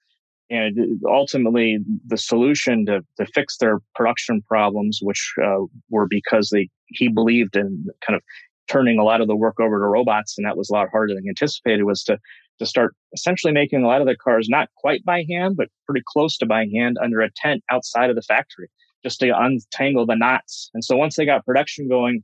And 0.50 1.00
ultimately, 1.09 1.78
the 2.04 2.19
solution 2.19 2.85
to, 2.87 3.00
to 3.16 3.26
fix 3.26 3.57
their 3.57 3.78
production 3.95 4.43
problems, 4.43 4.99
which 5.00 5.33
uh, 5.43 5.61
were 5.88 6.07
because 6.07 6.50
they 6.50 6.69
he 6.88 7.09
believed 7.09 7.57
in 7.57 7.87
kind 8.07 8.16
of 8.16 8.23
turning 8.69 8.99
a 8.99 9.04
lot 9.04 9.23
of 9.23 9.28
the 9.28 9.37
work 9.37 9.59
over 9.59 9.78
to 9.78 9.87
robots, 9.87 10.37
and 10.37 10.47
that 10.47 10.57
was 10.57 10.69
a 10.69 10.73
lot 10.75 10.88
harder 10.90 11.14
than 11.14 11.26
anticipated, 11.26 11.85
was 11.85 12.02
to 12.04 12.19
to 12.59 12.66
start 12.66 12.95
essentially 13.14 13.52
making 13.52 13.83
a 13.83 13.87
lot 13.87 14.00
of 14.00 14.07
the 14.07 14.16
cars 14.16 14.49
not 14.49 14.69
quite 14.76 15.04
by 15.04 15.25
hand, 15.28 15.57
but 15.57 15.69
pretty 15.87 16.02
close 16.07 16.37
to 16.38 16.47
by 16.47 16.66
hand 16.75 16.99
under 17.02 17.21
a 17.21 17.31
tent 17.37 17.64
outside 17.71 18.11
of 18.11 18.16
the 18.16 18.23
factory, 18.23 18.69
just 19.02 19.21
to 19.21 19.33
untangle 19.37 20.07
the 20.07 20.14
knots. 20.14 20.71
And 20.75 20.85
so 20.85 20.97
once 20.97 21.16
they 21.16 21.25
got 21.25 21.47
production 21.47 21.88
going, 21.88 22.23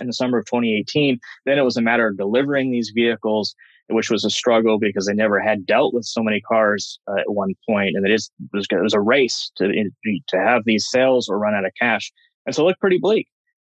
in 0.00 0.06
the 0.06 0.12
summer 0.12 0.38
of 0.38 0.46
2018. 0.46 1.18
Then 1.46 1.58
it 1.58 1.62
was 1.62 1.76
a 1.76 1.82
matter 1.82 2.08
of 2.08 2.16
delivering 2.16 2.70
these 2.70 2.92
vehicles, 2.94 3.54
which 3.88 4.10
was 4.10 4.24
a 4.24 4.30
struggle 4.30 4.78
because 4.78 5.06
they 5.06 5.14
never 5.14 5.40
had 5.40 5.66
dealt 5.66 5.94
with 5.94 6.04
so 6.04 6.22
many 6.22 6.40
cars 6.40 6.98
uh, 7.08 7.20
at 7.20 7.32
one 7.32 7.54
point, 7.68 7.96
and 7.96 8.06
it 8.06 8.12
is 8.12 8.30
it 8.40 8.56
was, 8.56 8.66
it 8.70 8.82
was 8.82 8.94
a 8.94 9.00
race 9.00 9.50
to 9.56 9.68
to 9.68 10.38
have 10.38 10.62
these 10.64 10.86
sales 10.90 11.28
or 11.28 11.38
run 11.38 11.54
out 11.54 11.66
of 11.66 11.72
cash, 11.80 12.12
and 12.46 12.54
so 12.54 12.62
it 12.62 12.66
looked 12.66 12.80
pretty 12.80 12.98
bleak. 12.98 13.28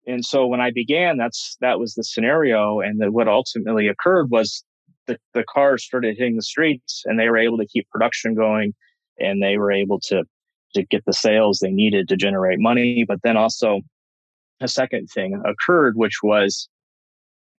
And 0.08 0.26
so 0.26 0.48
when 0.48 0.62
I 0.62 0.72
began, 0.72 1.18
that's 1.18 1.58
that 1.62 1.80
was 1.80 1.94
the 1.94 2.04
scenario, 2.04 2.80
and 2.80 3.00
the, 3.00 3.12
what 3.12 3.28
ultimately 3.28 3.88
occurred 3.88 4.32
was 4.32 4.64
the 5.08 5.18
the 5.34 5.44
cars 5.44 5.84
started 5.84 6.18
hitting 6.18 6.36
the 6.36 6.42
streets, 6.42 7.04
and 7.06 7.20
they 7.20 7.30
were 7.30 7.38
able 7.38 7.58
to 7.58 7.68
keep 7.68 7.88
production 7.90 8.34
going, 8.34 8.74
and 9.20 9.44
they 9.44 9.58
were 9.58 9.72
able 9.72 10.00
to 10.08 10.24
to 10.76 10.84
get 10.86 11.04
the 11.06 11.14
sales 11.14 11.60
they 11.60 11.72
needed 11.72 12.08
to 12.08 12.16
generate 12.16 12.60
money, 12.60 13.04
but 13.08 13.20
then 13.24 13.38
also 13.38 13.82
a 14.62 14.68
second 14.68 15.08
thing 15.08 15.42
occurred, 15.46 15.96
which 15.96 16.20
was 16.24 16.70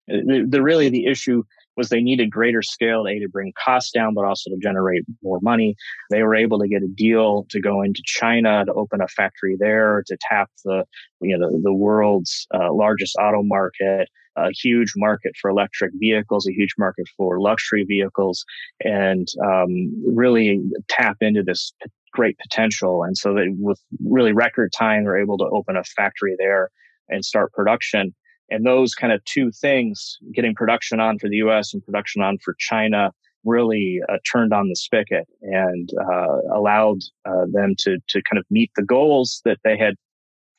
the, 0.09 0.47
the 0.49 0.63
really 0.63 0.89
the 0.89 1.07
issue 1.07 1.43
was 1.77 1.89
they 1.89 2.03
needed 2.03 2.31
greater 2.31 2.63
scale 2.63 3.07
A 3.09 3.19
to 3.21 3.29
bring 3.29 3.53
costs 3.63 3.93
down, 3.93 4.15
but 4.15 4.25
also 4.25 4.51
to 4.51 4.57
generate 4.61 5.05
more 5.23 5.39
money. 5.41 5.77
They 6.11 6.23
were 6.23 6.35
able 6.35 6.59
to 6.59 6.69
get 6.69 6.83
a 6.83 6.89
deal 6.89 7.47
to 7.51 7.61
go 7.61 7.83
into 7.83 8.03
China 8.05 8.65
to 8.67 8.73
open 8.73 9.01
a 9.01 9.09
factory 9.09 9.57
there 9.59 10.03
to 10.07 10.17
tap 10.29 10.51
the 10.65 10.85
you 11.21 11.37
know 11.37 11.51
the, 11.51 11.61
the 11.63 11.73
world's 11.73 12.47
uh, 12.53 12.73
largest 12.73 13.17
auto 13.17 13.43
market, 13.43 14.09
a 14.37 14.51
huge 14.51 14.93
market 14.97 15.33
for 15.41 15.51
electric 15.51 15.93
vehicles, 15.99 16.47
a 16.47 16.53
huge 16.53 16.75
market 16.77 17.07
for 17.17 17.41
luxury 17.41 17.85
vehicles, 17.85 18.45
and 18.85 19.29
um, 19.45 19.93
really 20.05 20.61
tap 20.89 21.17
into 21.21 21.43
this 21.43 21.73
great 22.13 22.37
potential. 22.39 23.05
And 23.05 23.17
so 23.17 23.37
with 23.59 23.81
really 24.05 24.33
record 24.33 24.73
time, 24.77 25.05
they're 25.05 25.17
able 25.17 25.39
to 25.39 25.45
open 25.45 25.77
a 25.77 25.85
factory 25.85 26.35
there 26.39 26.71
and 27.11 27.25
start 27.25 27.53
production. 27.53 28.15
And 28.51 28.67
those 28.67 28.95
kind 28.95 29.13
of 29.13 29.25
two 29.25 29.51
things, 29.53 30.19
getting 30.35 30.55
production 30.55 30.99
on 31.01 31.19
for 31.19 31.29
the 31.29 31.37
US 31.37 31.73
and 31.73 31.85
production 31.85 32.23
on 32.23 32.39
for 32.39 32.55
China, 32.59 33.13
really 33.45 34.01
uh, 34.09 34.19
turned 34.31 34.53
on 34.53 34.69
the 34.69 34.77
spigot 34.77 35.27
and 35.43 35.91
uh, 36.01 36.37
allowed 36.55 36.99
uh, 37.25 37.47
them 37.51 37.75
to, 37.79 37.99
to 38.09 38.23
kind 38.31 38.39
of 38.39 38.45
meet 38.51 38.71
the 38.77 38.83
goals 38.83 39.41
that 39.45 39.59
they 39.65 39.79
had 39.79 39.95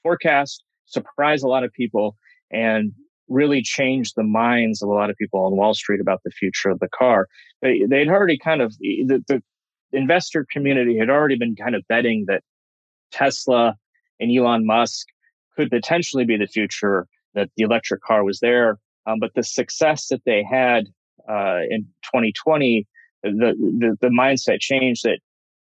forecast, 0.04 0.64
surprise 0.86 1.44
a 1.44 1.48
lot 1.48 1.64
of 1.64 1.72
people, 1.74 2.16
and 2.52 2.92
really 3.28 3.62
change 3.62 4.14
the 4.14 4.24
minds 4.24 4.82
of 4.82 4.90
a 4.90 4.94
lot 4.94 5.10
of 5.10 5.16
people 5.16 5.44
on 5.46 5.56
Wall 5.56 5.74
Street 5.74 6.02
about 6.02 6.22
the 6.26 6.32
future 6.32 6.70
of 6.70 6.80
the 6.80 6.90
car. 6.90 7.28
They, 7.62 7.84
they'd 7.88 8.10
already 8.10 8.38
kind 8.38 8.62
of, 8.62 8.78
the, 8.80 9.24
the 9.28 9.42
investor 9.94 10.46
community 10.52 10.98
had 10.98 11.10
already 11.10 11.38
been 11.38 11.56
kind 11.56 11.76
of 11.76 11.84
betting 11.88 12.26
that 12.28 12.44
Tesla 13.12 13.76
and 14.20 14.36
Elon 14.36 14.66
Musk 14.66 15.08
could 15.56 15.70
potentially 15.70 16.26
be 16.26 16.38
the 16.38 16.48
future 16.48 17.08
that 17.34 17.50
the 17.56 17.64
electric 17.64 18.02
car 18.02 18.24
was 18.24 18.40
there. 18.40 18.78
Um, 19.08 19.20
but 19.20 19.32
the 19.36 19.44
success 19.44 20.08
that 20.08 20.22
they 20.26 20.44
had 20.44 20.86
uh, 21.30 21.62
in 21.70 21.84
2020, 22.04 22.88
the, 23.24 23.30
the, 23.30 23.98
the 24.02 24.08
mindset 24.08 24.60
changed 24.60 25.04
that 25.04 25.20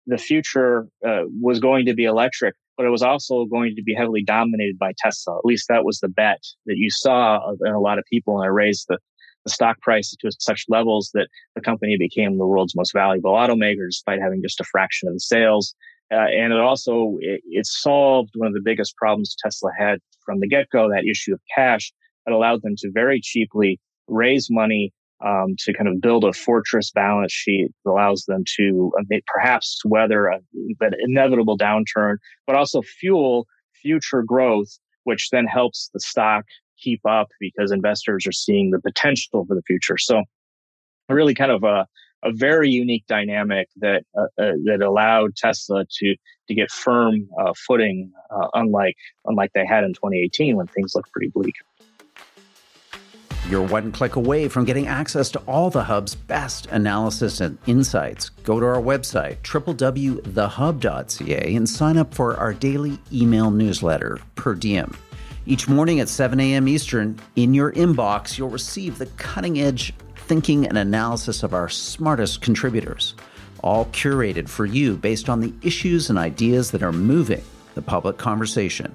the 0.06 0.18
future 0.18 0.86
uh, 1.06 1.22
was 1.40 1.60
going 1.60 1.86
to 1.86 1.94
be 1.94 2.04
electric, 2.04 2.54
but 2.76 2.86
it 2.86 2.90
was 2.90 3.02
also 3.02 3.44
going 3.46 3.74
to 3.76 3.82
be 3.82 3.94
heavily 3.94 4.22
dominated 4.22 4.78
by 4.78 4.92
Tesla. 4.98 5.38
At 5.38 5.44
least 5.44 5.68
that 5.68 5.84
was 5.84 6.00
the 6.00 6.08
bet 6.08 6.42
that 6.66 6.76
you 6.76 6.90
saw 6.90 7.52
in 7.64 7.72
a 7.72 7.80
lot 7.80 7.98
of 7.98 8.04
people, 8.10 8.38
and 8.38 8.46
it 8.46 8.52
raised 8.52 8.86
the, 8.88 8.98
the 9.44 9.50
stock 9.50 9.80
price 9.80 10.14
to 10.20 10.30
such 10.38 10.64
levels 10.68 11.10
that 11.14 11.28
the 11.54 11.62
company 11.62 11.96
became 11.98 12.36
the 12.36 12.46
world's 12.46 12.76
most 12.76 12.92
valuable 12.92 13.32
automaker, 13.32 13.86
despite 13.88 14.20
having 14.20 14.42
just 14.42 14.60
a 14.60 14.64
fraction 14.64 15.08
of 15.08 15.14
the 15.14 15.20
sales. 15.20 15.74
Uh, 16.12 16.16
and 16.16 16.52
it 16.52 16.60
also 16.60 17.16
it, 17.20 17.40
it, 17.46 17.66
solved 17.66 18.30
one 18.34 18.46
of 18.46 18.54
the 18.54 18.60
biggest 18.62 18.94
problems 18.96 19.34
Tesla 19.42 19.70
had 19.76 19.98
from 20.24 20.40
the 20.40 20.46
get 20.46 20.68
go, 20.70 20.88
that 20.88 21.04
issue 21.04 21.32
of 21.32 21.40
cash 21.54 21.92
that 22.24 22.32
allowed 22.32 22.62
them 22.62 22.74
to 22.76 22.90
very 22.92 23.20
cheaply 23.20 23.80
raise 24.06 24.48
money 24.50 24.92
um, 25.24 25.56
to 25.58 25.72
kind 25.72 25.88
of 25.88 26.00
build 26.00 26.24
a 26.24 26.32
fortress 26.32 26.90
balance 26.90 27.32
sheet 27.32 27.68
that 27.84 27.90
allows 27.90 28.24
them 28.26 28.44
to 28.56 28.92
uh, 28.98 29.16
perhaps 29.32 29.80
weather 29.84 30.38
that 30.80 30.94
inevitable 31.00 31.56
downturn, 31.56 32.16
but 32.46 32.56
also 32.56 32.82
fuel 32.82 33.46
future 33.72 34.22
growth, 34.22 34.78
which 35.04 35.30
then 35.30 35.46
helps 35.46 35.90
the 35.94 36.00
stock 36.00 36.44
keep 36.78 37.00
up 37.08 37.28
because 37.40 37.72
investors 37.72 38.26
are 38.26 38.32
seeing 38.32 38.70
the 38.70 38.80
potential 38.80 39.44
for 39.46 39.54
the 39.54 39.62
future. 39.66 39.96
So, 39.96 40.22
really 41.08 41.34
kind 41.34 41.52
of 41.52 41.64
a 41.64 41.86
a 42.24 42.32
very 42.32 42.70
unique 42.70 43.06
dynamic 43.06 43.68
that 43.76 44.04
uh, 44.16 44.22
uh, 44.38 44.52
that 44.64 44.80
allowed 44.82 45.36
Tesla 45.36 45.84
to 45.98 46.16
to 46.48 46.54
get 46.54 46.70
firm 46.70 47.28
uh, 47.38 47.52
footing, 47.66 48.10
uh, 48.30 48.48
unlike 48.54 48.96
unlike 49.26 49.50
they 49.54 49.66
had 49.66 49.84
in 49.84 49.92
2018 49.92 50.56
when 50.56 50.66
things 50.68 50.94
looked 50.94 51.12
pretty 51.12 51.28
bleak. 51.28 51.54
You're 53.50 53.62
one 53.62 53.92
click 53.92 54.16
away 54.16 54.48
from 54.48 54.64
getting 54.64 54.86
access 54.86 55.30
to 55.32 55.38
all 55.40 55.68
the 55.68 55.84
Hub's 55.84 56.14
best 56.14 56.64
analysis 56.66 57.42
and 57.42 57.58
insights. 57.66 58.30
Go 58.30 58.58
to 58.58 58.64
our 58.64 58.80
website, 58.80 59.42
www.thehub.ca, 59.42 61.54
and 61.54 61.68
sign 61.68 61.98
up 61.98 62.14
for 62.14 62.38
our 62.38 62.54
daily 62.54 62.98
email 63.12 63.50
newsletter, 63.50 64.18
Per 64.34 64.54
Diem. 64.54 64.96
Each 65.44 65.68
morning 65.68 66.00
at 66.00 66.08
7 66.08 66.40
a.m. 66.40 66.66
Eastern, 66.66 67.20
in 67.36 67.52
your 67.52 67.70
inbox, 67.72 68.38
you'll 68.38 68.48
receive 68.48 68.96
the 68.96 69.04
cutting 69.18 69.60
edge 69.60 69.92
thinking 70.26 70.66
and 70.66 70.78
analysis 70.78 71.42
of 71.42 71.52
our 71.54 71.68
smartest 71.68 72.40
contributors, 72.40 73.14
all 73.62 73.84
curated 73.86 74.48
for 74.48 74.66
you 74.66 74.96
based 74.96 75.28
on 75.28 75.40
the 75.40 75.52
issues 75.62 76.10
and 76.10 76.18
ideas 76.18 76.70
that 76.70 76.82
are 76.82 76.92
moving 76.92 77.42
the 77.74 77.82
public 77.82 78.16
conversation. 78.16 78.94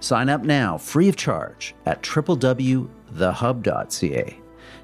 Sign 0.00 0.28
up 0.28 0.42
now, 0.42 0.76
free 0.76 1.08
of 1.08 1.16
charge, 1.16 1.74
at 1.86 2.02
www.thehub.ca. 2.02 2.88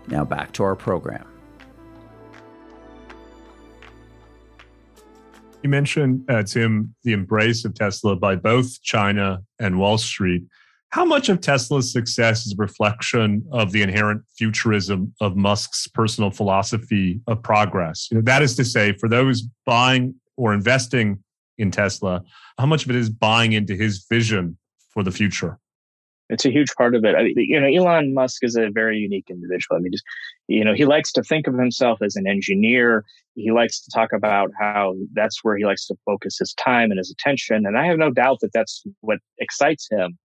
Now 0.08 0.24
back 0.24 0.52
to 0.52 0.62
our 0.62 0.76
program. 0.76 1.26
You 5.62 5.68
mentioned, 5.68 6.24
uh, 6.30 6.42
Tim, 6.42 6.94
the 7.04 7.12
embrace 7.12 7.66
of 7.66 7.74
Tesla 7.74 8.16
by 8.16 8.34
both 8.36 8.80
China 8.82 9.42
and 9.58 9.78
Wall 9.78 9.98
Street. 9.98 10.44
How 10.90 11.04
much 11.04 11.28
of 11.28 11.40
Tesla's 11.40 11.92
success 11.92 12.46
is 12.46 12.52
a 12.52 12.56
reflection 12.60 13.46
of 13.52 13.70
the 13.70 13.80
inherent 13.80 14.22
futurism 14.36 15.14
of 15.20 15.36
Musk's 15.36 15.86
personal 15.86 16.32
philosophy 16.32 17.20
of 17.28 17.40
progress? 17.44 18.08
You 18.10 18.16
know, 18.16 18.24
that 18.24 18.42
is 18.42 18.56
to 18.56 18.64
say, 18.64 18.94
for 18.94 19.08
those 19.08 19.42
buying 19.64 20.16
or 20.36 20.52
investing 20.52 21.22
in 21.58 21.70
Tesla, 21.70 22.22
how 22.58 22.66
much 22.66 22.84
of 22.84 22.90
it 22.90 22.96
is 22.96 23.08
buying 23.08 23.52
into 23.52 23.76
his 23.76 24.04
vision 24.10 24.58
for 24.88 25.04
the 25.04 25.12
future? 25.12 25.60
It's 26.28 26.44
a 26.44 26.50
huge 26.50 26.74
part 26.76 26.96
of 26.96 27.04
it. 27.04 27.14
I 27.14 27.32
you 27.36 27.60
know, 27.60 27.68
Elon 27.68 28.12
Musk 28.12 28.42
is 28.42 28.56
a 28.56 28.68
very 28.70 28.98
unique 28.98 29.26
individual. 29.30 29.76
I 29.76 29.80
mean, 29.80 29.92
just, 29.92 30.04
you 30.48 30.64
know, 30.64 30.74
he 30.74 30.86
likes 30.86 31.12
to 31.12 31.22
think 31.22 31.46
of 31.46 31.54
himself 31.54 32.02
as 32.02 32.16
an 32.16 32.26
engineer. 32.26 33.04
He 33.36 33.52
likes 33.52 33.80
to 33.82 33.90
talk 33.92 34.12
about 34.12 34.50
how 34.58 34.96
that's 35.12 35.44
where 35.44 35.56
he 35.56 35.64
likes 35.64 35.86
to 35.86 35.96
focus 36.04 36.38
his 36.38 36.52
time 36.54 36.90
and 36.90 36.98
his 36.98 37.12
attention. 37.12 37.64
And 37.64 37.78
I 37.78 37.86
have 37.86 37.98
no 37.98 38.10
doubt 38.10 38.38
that 38.40 38.52
that's 38.52 38.82
what 39.00 39.18
excites 39.38 39.88
him. 39.88 40.18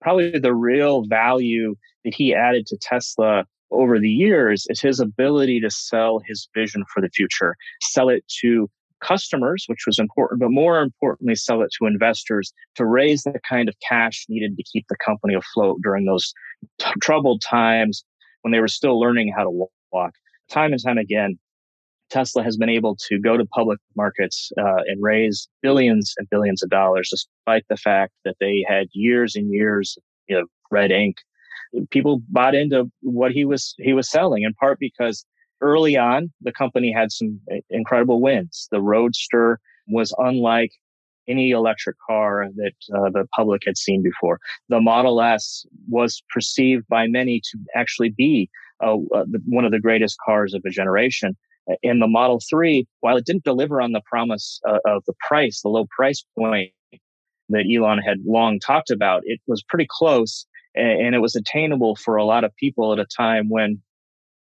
Probably 0.00 0.38
the 0.38 0.54
real 0.54 1.04
value 1.04 1.74
that 2.04 2.14
he 2.14 2.34
added 2.34 2.66
to 2.66 2.76
Tesla 2.80 3.44
over 3.70 3.98
the 3.98 4.10
years 4.10 4.66
is 4.68 4.80
his 4.80 5.00
ability 5.00 5.60
to 5.60 5.70
sell 5.70 6.20
his 6.26 6.48
vision 6.54 6.84
for 6.92 7.00
the 7.00 7.08
future, 7.08 7.56
sell 7.82 8.08
it 8.08 8.24
to 8.40 8.70
customers, 9.00 9.64
which 9.66 9.84
was 9.86 9.98
important, 9.98 10.40
but 10.40 10.50
more 10.50 10.80
importantly, 10.80 11.34
sell 11.34 11.62
it 11.62 11.70
to 11.78 11.86
investors 11.86 12.52
to 12.76 12.84
raise 12.84 13.22
the 13.22 13.38
kind 13.48 13.68
of 13.68 13.74
cash 13.86 14.26
needed 14.28 14.56
to 14.56 14.62
keep 14.62 14.86
the 14.88 14.96
company 15.04 15.34
afloat 15.34 15.78
during 15.82 16.06
those 16.06 16.32
t- 16.78 16.86
troubled 17.02 17.42
times 17.42 18.04
when 18.42 18.52
they 18.52 18.60
were 18.60 18.68
still 18.68 18.98
learning 18.98 19.32
how 19.36 19.44
to 19.44 19.68
walk. 19.92 20.14
Time 20.48 20.72
and 20.72 20.82
time 20.82 20.98
again, 20.98 21.38
Tesla 22.10 22.42
has 22.42 22.56
been 22.56 22.68
able 22.68 22.96
to 23.08 23.18
go 23.18 23.36
to 23.36 23.44
public 23.46 23.78
markets 23.96 24.50
uh, 24.58 24.82
and 24.86 25.02
raise 25.02 25.48
billions 25.62 26.14
and 26.18 26.28
billions 26.30 26.62
of 26.62 26.70
dollars, 26.70 27.08
despite 27.10 27.64
the 27.68 27.76
fact 27.76 28.12
that 28.24 28.36
they 28.40 28.64
had 28.68 28.86
years 28.92 29.34
and 29.34 29.52
years 29.52 29.98
of 30.30 30.48
red 30.70 30.90
ink. 30.90 31.16
People 31.90 32.22
bought 32.28 32.54
into 32.54 32.90
what 33.02 33.32
he 33.32 33.44
was 33.44 33.74
he 33.78 33.92
was 33.92 34.08
selling, 34.10 34.44
in 34.44 34.54
part 34.54 34.78
because 34.78 35.24
early 35.60 35.96
on, 35.96 36.32
the 36.40 36.52
company 36.52 36.92
had 36.92 37.10
some 37.10 37.40
incredible 37.70 38.20
wins. 38.20 38.68
The 38.70 38.80
Roadster 38.80 39.58
was 39.88 40.14
unlike 40.18 40.70
any 41.28 41.50
electric 41.50 41.96
car 42.06 42.46
that 42.54 42.72
uh, 42.94 43.10
the 43.10 43.26
public 43.34 43.62
had 43.66 43.76
seen 43.76 44.02
before. 44.02 44.38
The 44.68 44.80
Model 44.80 45.20
S 45.20 45.66
was 45.88 46.22
perceived 46.32 46.86
by 46.88 47.06
many 47.08 47.40
to 47.40 47.58
actually 47.74 48.10
be 48.10 48.48
uh, 48.82 48.96
uh, 49.14 49.24
one 49.46 49.64
of 49.64 49.72
the 49.72 49.80
greatest 49.80 50.16
cars 50.24 50.54
of 50.54 50.62
a 50.64 50.70
generation. 50.70 51.36
In 51.82 51.98
the 51.98 52.06
Model 52.06 52.40
3, 52.48 52.86
while 53.00 53.16
it 53.16 53.26
didn't 53.26 53.44
deliver 53.44 53.80
on 53.80 53.92
the 53.92 54.02
promise 54.06 54.60
uh, 54.68 54.78
of 54.86 55.02
the 55.06 55.14
price, 55.26 55.62
the 55.62 55.68
low 55.68 55.86
price 55.96 56.24
point 56.38 56.70
that 57.48 57.64
Elon 57.72 57.98
had 57.98 58.18
long 58.24 58.60
talked 58.60 58.90
about, 58.90 59.22
it 59.24 59.40
was 59.46 59.62
pretty 59.62 59.86
close 59.88 60.46
and 60.76 61.14
it 61.14 61.20
was 61.20 61.34
attainable 61.34 61.96
for 61.96 62.16
a 62.16 62.24
lot 62.24 62.44
of 62.44 62.54
people 62.56 62.92
at 62.92 62.98
a 62.98 63.06
time 63.06 63.48
when 63.48 63.80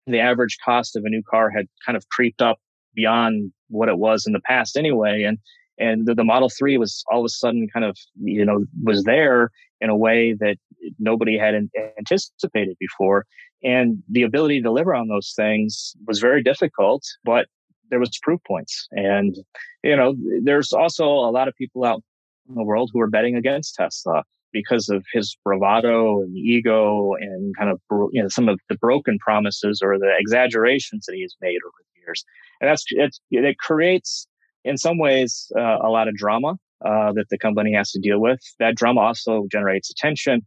the 0.06 0.20
average 0.20 0.56
cost 0.64 0.96
of 0.96 1.04
a 1.04 1.08
new 1.08 1.22
car 1.22 1.50
had 1.50 1.66
kind 1.84 1.96
of 1.96 2.08
creeped 2.08 2.40
up 2.40 2.58
beyond 2.94 3.52
what 3.68 3.88
it 3.88 3.98
was 3.98 4.26
in 4.26 4.32
the 4.32 4.40
past 4.40 4.76
anyway. 4.76 5.22
And, 5.22 5.38
and 5.78 6.06
the, 6.06 6.14
the 6.14 6.24
Model 6.24 6.48
3 6.48 6.78
was 6.78 7.04
all 7.10 7.20
of 7.20 7.26
a 7.26 7.28
sudden 7.28 7.68
kind 7.72 7.84
of, 7.84 7.96
you 8.22 8.44
know, 8.44 8.64
was 8.82 9.04
there 9.04 9.50
in 9.80 9.90
a 9.90 9.96
way 9.96 10.32
that 10.34 10.56
nobody 10.98 11.38
had 11.38 11.54
anticipated 11.98 12.76
before. 12.78 13.26
And 13.62 14.02
the 14.08 14.22
ability 14.22 14.58
to 14.58 14.62
deliver 14.62 14.94
on 14.94 15.08
those 15.08 15.32
things 15.34 15.94
was 16.06 16.20
very 16.20 16.42
difficult, 16.42 17.02
but 17.24 17.46
there 17.90 18.00
was 18.00 18.18
proof 18.22 18.40
points. 18.46 18.88
And, 18.92 19.36
you 19.82 19.96
know, 19.96 20.14
there's 20.42 20.72
also 20.72 21.06
a 21.06 21.30
lot 21.30 21.48
of 21.48 21.54
people 21.56 21.84
out 21.84 22.02
in 22.48 22.54
the 22.54 22.64
world 22.64 22.90
who 22.92 23.00
are 23.00 23.08
betting 23.08 23.36
against 23.36 23.74
Tesla 23.74 24.24
because 24.54 24.88
of 24.88 25.04
his 25.12 25.36
bravado 25.44 26.22
and 26.22 26.34
ego 26.34 27.12
and 27.20 27.54
kind 27.58 27.70
of 27.70 27.80
you 28.12 28.22
know 28.22 28.28
some 28.28 28.48
of 28.48 28.58
the 28.70 28.76
broken 28.76 29.18
promises 29.18 29.82
or 29.82 29.98
the 29.98 30.10
exaggerations 30.16 31.04
that 31.04 31.14
he 31.14 31.22
has 31.22 31.34
made 31.42 31.58
over 31.66 31.74
the 31.78 32.00
years 32.00 32.24
and 32.60 32.70
that's 32.70 32.84
it's, 32.90 33.20
it 33.30 33.58
creates 33.58 34.26
in 34.64 34.78
some 34.78 34.96
ways 34.96 35.50
uh, 35.58 35.78
a 35.82 35.90
lot 35.90 36.08
of 36.08 36.14
drama 36.14 36.54
uh, 36.86 37.12
that 37.12 37.26
the 37.30 37.36
company 37.36 37.74
has 37.74 37.90
to 37.90 38.00
deal 38.00 38.20
with 38.20 38.40
that 38.60 38.76
drama 38.76 39.00
also 39.00 39.46
generates 39.50 39.90
attention 39.90 40.46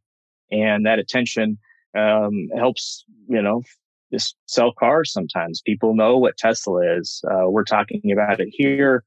and 0.51 0.85
that 0.85 0.99
attention 0.99 1.57
um, 1.97 2.49
helps 2.55 3.03
you 3.27 3.41
know 3.41 3.63
just 4.11 4.35
sell 4.45 4.71
cars 4.71 5.11
sometimes. 5.11 5.61
People 5.61 5.95
know 5.95 6.17
what 6.17 6.37
tesla 6.37 6.97
is. 6.97 7.21
Uh, 7.29 7.49
we're 7.49 7.63
talking 7.63 8.11
about 8.11 8.39
it 8.39 8.49
here. 8.51 9.03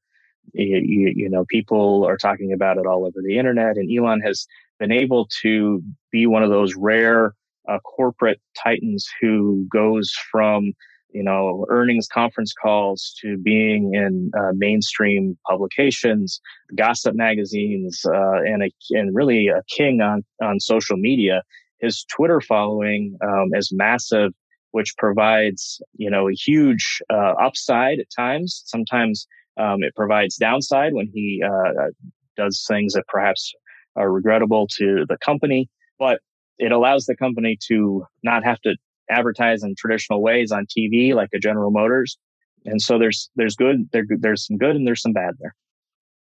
You, 0.53 1.11
you, 1.15 1.29
know 1.29 1.45
people 1.45 2.05
are 2.05 2.17
talking 2.17 2.51
about 2.51 2.77
it 2.77 2.85
all 2.85 3.05
over 3.05 3.19
the 3.23 3.37
internet 3.37 3.77
and 3.77 3.89
elon 3.95 4.21
has 4.21 4.47
been 4.79 4.91
able 4.91 5.27
to 5.41 5.83
be 6.11 6.25
one 6.25 6.41
of 6.43 6.49
those 6.49 6.75
rare 6.75 7.35
uh, 7.69 7.77
corporate 7.79 8.41
titans 8.61 9.07
who 9.21 9.67
goes 9.71 10.11
from 10.31 10.73
you 11.13 11.23
know 11.23 11.65
earnings 11.69 12.07
conference 12.07 12.53
calls 12.53 13.13
to 13.21 13.37
being 13.37 13.93
in 13.93 14.31
uh, 14.37 14.51
mainstream 14.53 15.37
publications 15.49 16.39
gossip 16.75 17.15
magazines 17.15 18.01
uh, 18.05 18.41
and 18.45 18.63
a, 18.63 18.69
and 18.91 19.15
really 19.15 19.47
a 19.47 19.61
king 19.75 20.01
on 20.01 20.23
on 20.41 20.59
social 20.59 20.97
media. 20.97 21.43
His 21.79 22.05
twitter 22.15 22.41
following 22.41 23.17
um, 23.23 23.49
is 23.53 23.69
massive 23.71 24.31
which 24.71 24.95
provides 24.97 25.81
you 25.97 26.09
know 26.09 26.27
a 26.27 26.33
huge 26.33 27.01
uh, 27.09 27.33
upside 27.39 27.99
at 27.99 28.07
times. 28.15 28.63
Sometimes 28.65 29.27
um, 29.57 29.83
it 29.83 29.95
provides 29.95 30.37
downside 30.37 30.93
when 30.93 31.09
he 31.13 31.43
uh, 31.45 31.89
does 32.37 32.65
things 32.67 32.93
that 32.93 33.03
perhaps 33.07 33.53
are 33.95 34.11
regrettable 34.11 34.67
to 34.67 35.05
the 35.07 35.17
company, 35.17 35.69
but 35.99 36.19
it 36.57 36.71
allows 36.71 37.05
the 37.05 37.15
company 37.15 37.57
to 37.67 38.05
not 38.23 38.43
have 38.43 38.59
to 38.61 38.75
advertise 39.11 39.63
in 39.63 39.75
traditional 39.75 40.21
ways 40.21 40.51
on 40.51 40.65
TV 40.65 41.13
like 41.13 41.29
a 41.33 41.39
General 41.39 41.71
Motors. 41.71 42.17
And 42.65 42.81
so 42.81 42.97
there's 42.97 43.29
there's 43.35 43.55
good 43.55 43.89
there, 43.91 44.05
there's 44.07 44.45
some 44.47 44.57
good 44.57 44.75
and 44.75 44.87
there's 44.87 45.01
some 45.01 45.13
bad 45.13 45.35
there. 45.39 45.55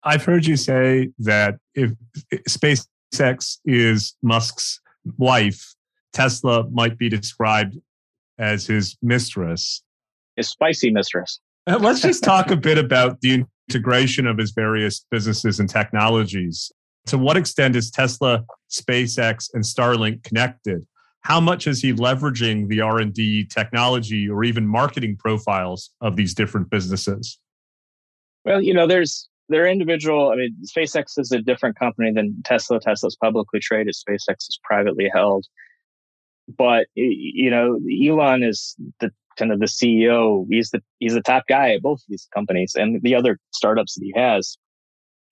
I've 0.04 0.26
heard 0.26 0.46
you 0.46 0.58
say 0.58 1.10
that 1.20 1.56
if 1.76 1.92
SpaceX 2.50 3.58
is 3.66 4.16
Musk's 4.24 4.80
wife, 5.18 5.76
Tesla 6.14 6.68
might 6.70 6.98
be 6.98 7.10
described 7.10 7.78
as 8.40 8.66
his 8.66 8.98
mistress. 9.02 9.84
His 10.36 10.50
spicy 10.50 10.92
mistress. 10.92 11.40
Uh, 11.68 11.78
let's 11.80 12.02
just 12.02 12.24
talk 12.24 12.50
a 12.50 12.56
bit 12.58 12.78
about 12.78 13.22
the 13.22 13.46
integration 13.70 14.26
of 14.26 14.38
his 14.38 14.52
various 14.52 15.06
businesses 15.12 15.60
and 15.60 15.70
technologies. 15.70 16.72
To 17.08 17.18
what 17.18 17.38
extent 17.38 17.76
is 17.76 17.92
Tesla, 17.92 18.44
SpaceX, 18.72 19.50
and 19.54 19.64
Starlink 19.64 20.24
connected? 20.24 20.86
How 21.22 21.40
much 21.40 21.68
is 21.68 21.82
he 21.82 21.94
leveraging 21.94 22.68
the 22.68 22.82
R&D 22.82 23.46
technology 23.46 24.28
or 24.30 24.44
even 24.44 24.68
marketing 24.68 25.18
profiles 25.18 25.92
of 26.02 26.16
these 26.16 26.34
different 26.34 26.70
businesses? 26.70 27.38
Well, 28.44 28.62
you 28.62 28.74
know, 28.74 28.88
there's 28.88 29.30
they're 29.50 29.68
individual. 29.68 30.30
I 30.30 30.36
mean, 30.36 30.56
SpaceX 30.66 31.20
is 31.20 31.32
a 31.32 31.42
different 31.42 31.78
company 31.78 32.12
than 32.12 32.42
Tesla. 32.44 32.80
Tesla's 32.80 33.16
publicly 33.16 33.60
traded. 33.60 33.94
SpaceX 33.94 34.48
is 34.50 34.60
privately 34.64 35.10
held. 35.14 35.46
But 36.48 36.88
you 36.96 37.52
know, 37.52 37.80
Elon 38.04 38.44
is 38.44 38.76
the 39.00 39.12
kind 39.38 39.52
of 39.52 39.60
the 39.60 39.68
CEO. 39.68 40.46
He's 40.50 40.72
the 40.72 40.82
he's 41.00 41.14
the 41.14 41.22
top 41.22 41.44
guy 41.48 41.74
at 41.74 41.84
both 41.84 42.00
of 42.00 42.06
these 42.10 42.28
companies 42.34 42.74
and 42.76 43.02
the 43.04 43.14
other 43.14 43.38
startups 43.52 43.94
that 43.94 44.04
he 44.04 44.14
has 44.16 44.58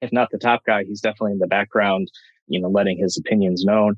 if 0.02 0.12
not 0.12 0.30
the 0.32 0.38
top 0.38 0.64
guy, 0.66 0.84
he's 0.84 1.02
definitely 1.02 1.34
in 1.34 1.40
the 1.40 1.48
background, 1.48 2.10
you 2.50 2.60
know, 2.60 2.70
letting 2.70 2.98
his 2.98 3.18
opinions 3.18 3.64
known. 3.64 3.96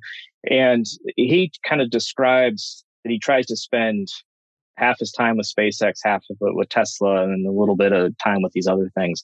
And 0.49 0.85
he 1.15 1.51
kind 1.67 1.81
of 1.81 1.89
describes 1.89 2.83
that 3.03 3.11
he 3.11 3.19
tries 3.19 3.47
to 3.47 3.55
spend 3.55 4.09
half 4.77 4.99
his 4.99 5.11
time 5.11 5.37
with 5.37 5.51
SpaceX, 5.51 5.99
half 6.03 6.23
of 6.29 6.37
it 6.41 6.55
with 6.55 6.69
Tesla, 6.69 7.23
and 7.23 7.45
a 7.45 7.51
little 7.51 7.75
bit 7.75 7.93
of 7.93 8.17
time 8.17 8.41
with 8.41 8.53
these 8.53 8.67
other 8.67 8.91
things. 8.95 9.21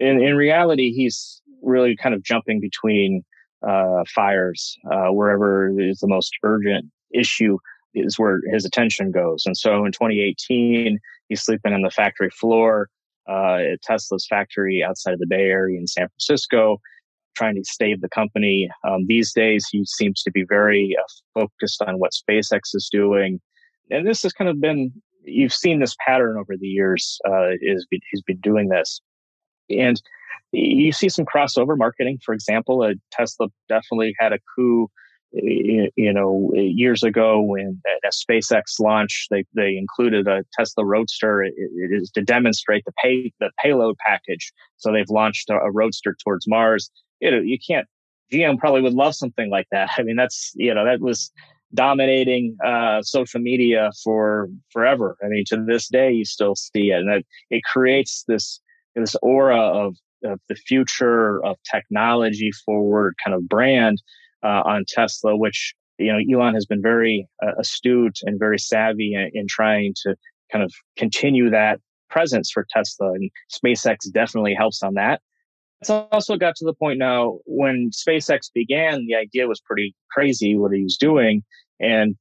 In, 0.00 0.22
in 0.22 0.36
reality, 0.36 0.92
he's 0.92 1.40
really 1.62 1.96
kind 1.96 2.14
of 2.14 2.22
jumping 2.22 2.60
between 2.60 3.24
uh, 3.66 4.04
fires 4.14 4.76
uh, 4.90 5.08
wherever 5.08 5.78
is 5.80 5.98
the 5.98 6.08
most 6.08 6.32
urgent 6.42 6.86
issue 7.12 7.58
is 7.94 8.18
where 8.18 8.40
his 8.52 8.64
attention 8.64 9.10
goes. 9.10 9.44
And 9.46 9.56
so 9.56 9.84
in 9.84 9.92
2018, 9.92 10.98
he's 11.28 11.42
sleeping 11.42 11.72
on 11.72 11.82
the 11.82 11.90
factory 11.90 12.30
floor 12.30 12.88
uh, 13.28 13.58
at 13.72 13.82
Tesla's 13.82 14.26
factory 14.28 14.82
outside 14.82 15.14
of 15.14 15.20
the 15.20 15.26
Bay 15.26 15.44
Area 15.44 15.78
in 15.78 15.86
San 15.86 16.08
Francisco, 16.08 16.78
trying 17.34 17.54
to 17.56 17.64
save 17.64 18.00
the 18.00 18.08
company. 18.08 18.68
Um, 18.86 19.06
these 19.06 19.32
days, 19.32 19.66
he 19.70 19.84
seems 19.84 20.22
to 20.22 20.30
be 20.30 20.44
very 20.48 20.96
uh, 20.98 21.04
focused 21.34 21.82
on 21.82 21.98
what 21.98 22.12
SpaceX 22.12 22.74
is 22.74 22.88
doing. 22.90 23.40
And 23.90 24.06
this 24.06 24.22
has 24.22 24.32
kind 24.32 24.48
of 24.48 24.60
been, 24.60 24.92
you've 25.24 25.52
seen 25.52 25.80
this 25.80 25.96
pattern 26.06 26.36
over 26.38 26.56
the 26.56 26.66
years, 26.66 27.18
uh, 27.28 27.50
is 27.60 27.86
he's 28.10 28.22
been 28.22 28.40
doing 28.40 28.68
this. 28.68 29.00
And 29.70 30.00
you 30.52 30.92
see 30.92 31.08
some 31.08 31.24
crossover 31.24 31.76
marketing. 31.76 32.18
For 32.24 32.34
example, 32.34 32.82
uh, 32.82 32.94
Tesla 33.10 33.48
definitely 33.68 34.14
had 34.18 34.32
a 34.32 34.38
coup 34.54 34.88
you 35.42 36.12
know, 36.12 36.52
years 36.54 37.02
ago 37.02 37.40
when 37.40 37.80
a 37.86 38.08
SpaceX 38.08 38.78
launch, 38.78 39.26
they, 39.30 39.44
they 39.54 39.76
included 39.76 40.28
a 40.28 40.44
Tesla 40.52 40.84
Roadster. 40.84 41.42
It, 41.42 41.54
is 41.56 42.10
to 42.12 42.22
demonstrate 42.22 42.84
the 42.84 42.92
pay 43.02 43.32
the 43.40 43.50
payload 43.62 43.96
package. 43.98 44.52
So 44.76 44.92
they've 44.92 45.08
launched 45.08 45.50
a 45.50 45.70
Roadster 45.70 46.16
towards 46.22 46.46
Mars. 46.46 46.90
You 47.24 47.30
know, 47.30 47.40
you 47.40 47.58
can't. 47.58 47.86
GM 48.32 48.58
probably 48.58 48.80
would 48.82 48.94
love 48.94 49.14
something 49.14 49.50
like 49.50 49.66
that. 49.70 49.90
I 49.98 50.02
mean, 50.02 50.16
that's 50.16 50.52
you 50.54 50.74
know 50.74 50.84
that 50.84 51.00
was 51.00 51.32
dominating 51.72 52.56
uh, 52.64 53.02
social 53.02 53.40
media 53.40 53.90
for 54.04 54.48
forever. 54.70 55.16
I 55.24 55.28
mean, 55.28 55.44
to 55.48 55.64
this 55.66 55.88
day, 55.88 56.12
you 56.12 56.24
still 56.24 56.54
see 56.54 56.90
it, 56.90 57.00
and 57.00 57.10
it, 57.10 57.26
it 57.50 57.64
creates 57.64 58.24
this 58.28 58.60
this 58.94 59.16
aura 59.22 59.58
of 59.58 59.96
of 60.24 60.40
the 60.48 60.54
future 60.54 61.44
of 61.44 61.56
technology 61.70 62.50
forward 62.64 63.14
kind 63.24 63.34
of 63.34 63.48
brand 63.48 64.02
uh, 64.42 64.62
on 64.64 64.84
Tesla, 64.86 65.36
which 65.36 65.74
you 65.98 66.12
know 66.12 66.18
Elon 66.30 66.54
has 66.54 66.66
been 66.66 66.82
very 66.82 67.26
uh, 67.42 67.52
astute 67.58 68.18
and 68.22 68.38
very 68.38 68.58
savvy 68.58 69.14
in, 69.14 69.30
in, 69.32 69.46
trying 69.48 69.94
to 70.02 70.14
kind 70.52 70.64
of 70.64 70.72
continue 70.96 71.50
that 71.50 71.80
presence 72.10 72.50
for 72.50 72.66
Tesla, 72.70 73.12
and 73.12 73.30
SpaceX 73.52 74.10
definitely 74.12 74.54
helps 74.54 74.82
on 74.82 74.94
that. 74.94 75.20
It's 75.88 76.08
also 76.12 76.36
got 76.36 76.56
to 76.56 76.64
the 76.64 76.74
point 76.74 76.98
now 76.98 77.38
when 77.44 77.90
SpaceX 77.90 78.50
began, 78.52 79.06
the 79.06 79.14
idea 79.14 79.46
was 79.46 79.60
pretty 79.60 79.94
crazy 80.10 80.56
what 80.56 80.72
he 80.72 80.82
was 80.82 80.96
doing, 80.96 81.42
and 81.80 82.16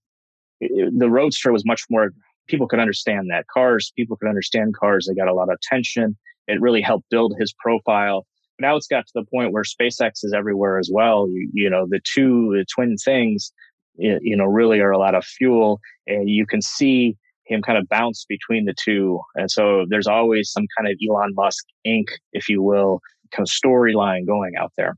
it, 0.60 0.94
the 0.98 1.10
Roadster 1.10 1.52
was 1.52 1.66
much 1.66 1.84
more. 1.90 2.12
People 2.48 2.68
could 2.68 2.80
understand 2.80 3.30
that 3.32 3.46
cars. 3.48 3.94
People 3.96 4.18
could 4.18 4.28
understand 4.28 4.76
cars. 4.76 5.08
They 5.08 5.16
got 5.16 5.30
a 5.30 5.34
lot 5.34 5.50
of 5.50 5.56
attention. 5.56 6.18
It 6.48 6.60
really 6.60 6.82
helped 6.82 7.10
build 7.10 7.36
his 7.40 7.54
profile 7.58 8.26
now 8.60 8.76
it's 8.76 8.88
got 8.88 9.06
to 9.06 9.12
the 9.16 9.26
point 9.26 9.52
where 9.52 9.64
SpaceX 9.64 10.24
is 10.24 10.34
everywhere 10.36 10.78
as 10.78 10.90
well. 10.92 11.28
You, 11.30 11.50
you 11.54 11.70
know, 11.70 11.86
the 11.88 12.00
two 12.04 12.56
the 12.56 12.66
twin 12.74 12.98
things, 12.98 13.52
you 13.98 14.36
know, 14.36 14.46
really 14.46 14.80
are 14.80 14.92
a 14.92 14.98
lot 14.98 15.16
of 15.16 15.24
fuel, 15.24 15.80
and 16.08 16.30
you 16.30 16.46
can 16.46 16.62
see 16.62 17.18
him 17.46 17.62
kind 17.62 17.78
of 17.78 17.88
bounce 17.90 18.26
between 18.28 18.66
the 18.66 18.74
two. 18.74 19.20
And 19.36 19.52
so 19.52 19.86
there's 19.90 20.08
always 20.08 20.52
some 20.52 20.66
kind 20.78 20.90
of 20.90 20.98
Elon 21.08 21.34
Musk 21.36 21.66
Inc., 21.86 22.06
if 22.32 22.48
you 22.48 22.62
will, 22.62 23.02
kind 23.36 23.48
of 23.48 23.52
storyline 23.52 24.26
going 24.26 24.56
out 24.56 24.72
there. 24.78 24.96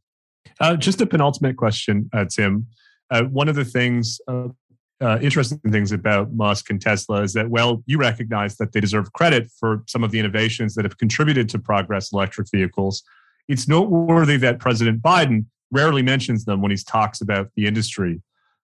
Uh, 0.59 0.75
just 0.75 1.01
a 1.01 1.05
penultimate 1.05 1.57
question, 1.57 2.09
uh, 2.13 2.25
Tim. 2.25 2.67
Uh, 3.11 3.23
one 3.23 3.47
of 3.47 3.55
the 3.55 3.65
things, 3.65 4.19
uh, 4.27 4.47
uh, 5.01 5.19
interesting 5.21 5.59
things 5.69 5.91
about 5.91 6.33
Musk 6.33 6.69
and 6.69 6.81
Tesla 6.81 7.21
is 7.21 7.33
that, 7.33 7.49
well, 7.49 7.83
you 7.85 7.97
recognize 7.97 8.55
that 8.57 8.71
they 8.71 8.79
deserve 8.79 9.11
credit 9.13 9.49
for 9.59 9.83
some 9.87 10.03
of 10.03 10.11
the 10.11 10.19
innovations 10.19 10.75
that 10.75 10.85
have 10.85 10.97
contributed 10.97 11.49
to 11.49 11.59
progress 11.59 12.13
electric 12.13 12.47
vehicles. 12.49 13.03
It's 13.47 13.67
noteworthy 13.67 14.37
that 14.37 14.59
President 14.59 15.01
Biden 15.01 15.45
rarely 15.71 16.01
mentions 16.01 16.45
them 16.45 16.61
when 16.61 16.71
he 16.71 16.77
talks 16.77 17.21
about 17.21 17.49
the 17.55 17.67
industry. 17.67 18.21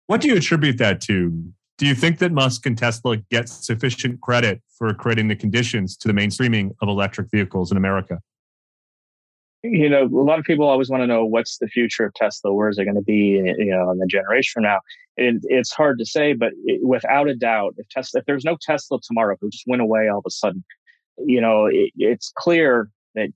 What 0.08 0.22
do 0.22 0.28
you 0.28 0.38
attribute 0.38 0.78
that 0.78 1.02
to? 1.02 1.44
Do 1.78 1.88
you 1.88 1.96
think 1.96 2.20
that 2.20 2.32
Musk 2.32 2.66
and 2.66 2.78
Tesla 2.78 3.18
get 3.32 3.50
sufficient 3.50 4.22
credit 4.22 4.62
for 4.78 4.94
creating 4.94 5.30
the 5.30 5.36
conditions 5.36 5.98
to 5.98 6.08
the 6.08 6.14
mainstreaming 6.14 6.72
of 6.82 6.90
electric 6.90 7.32
vehicles 7.32 7.72
in 7.72 7.78
America? 7.78 8.20
You 9.63 9.89
know, 9.89 10.04
a 10.04 10.24
lot 10.24 10.39
of 10.39 10.45
people 10.45 10.67
always 10.67 10.89
want 10.89 11.04
to 11.04 11.08
know 11.08 11.26
what's 11.26 11.58
the 11.58 11.67
future 11.67 12.06
of 12.06 12.13
Tesla. 12.13 12.54
Where 12.54 12.69
is 12.69 12.78
it 12.78 12.86
going 12.86 12.95
to 12.95 13.02
be, 13.02 13.41
you 13.58 13.65
know, 13.65 13.91
in 13.91 13.98
the 13.98 14.08
generation 14.08 14.52
from 14.54 14.63
now? 14.63 14.80
It, 15.17 15.41
it's 15.43 15.74
hard 15.74 16.00
to 16.00 16.06
say, 16.06 16.32
but 16.34 16.54
it, 16.63 16.82
without 16.86 17.28
a 17.28 17.36
doubt, 17.36 17.76
if 17.78 17.89
Tesla, 17.89 18.19
if 18.19 18.26
there's 18.26 18.45
no 18.45 18.58
Tesla 18.62 19.00
tomorrow, 19.02 19.36
if 19.36 19.43
it 19.43 19.52
just 19.52 19.65
went 19.67 19.82
away 19.82 20.08
all 20.08 20.19
of 20.19 20.26
a 20.26 20.32
sudden, 20.32 20.63
you 21.17 21.41
know, 21.41 21.65
it, 21.65 21.91
it's 21.98 22.32
clear 22.38 22.89
that 23.15 23.30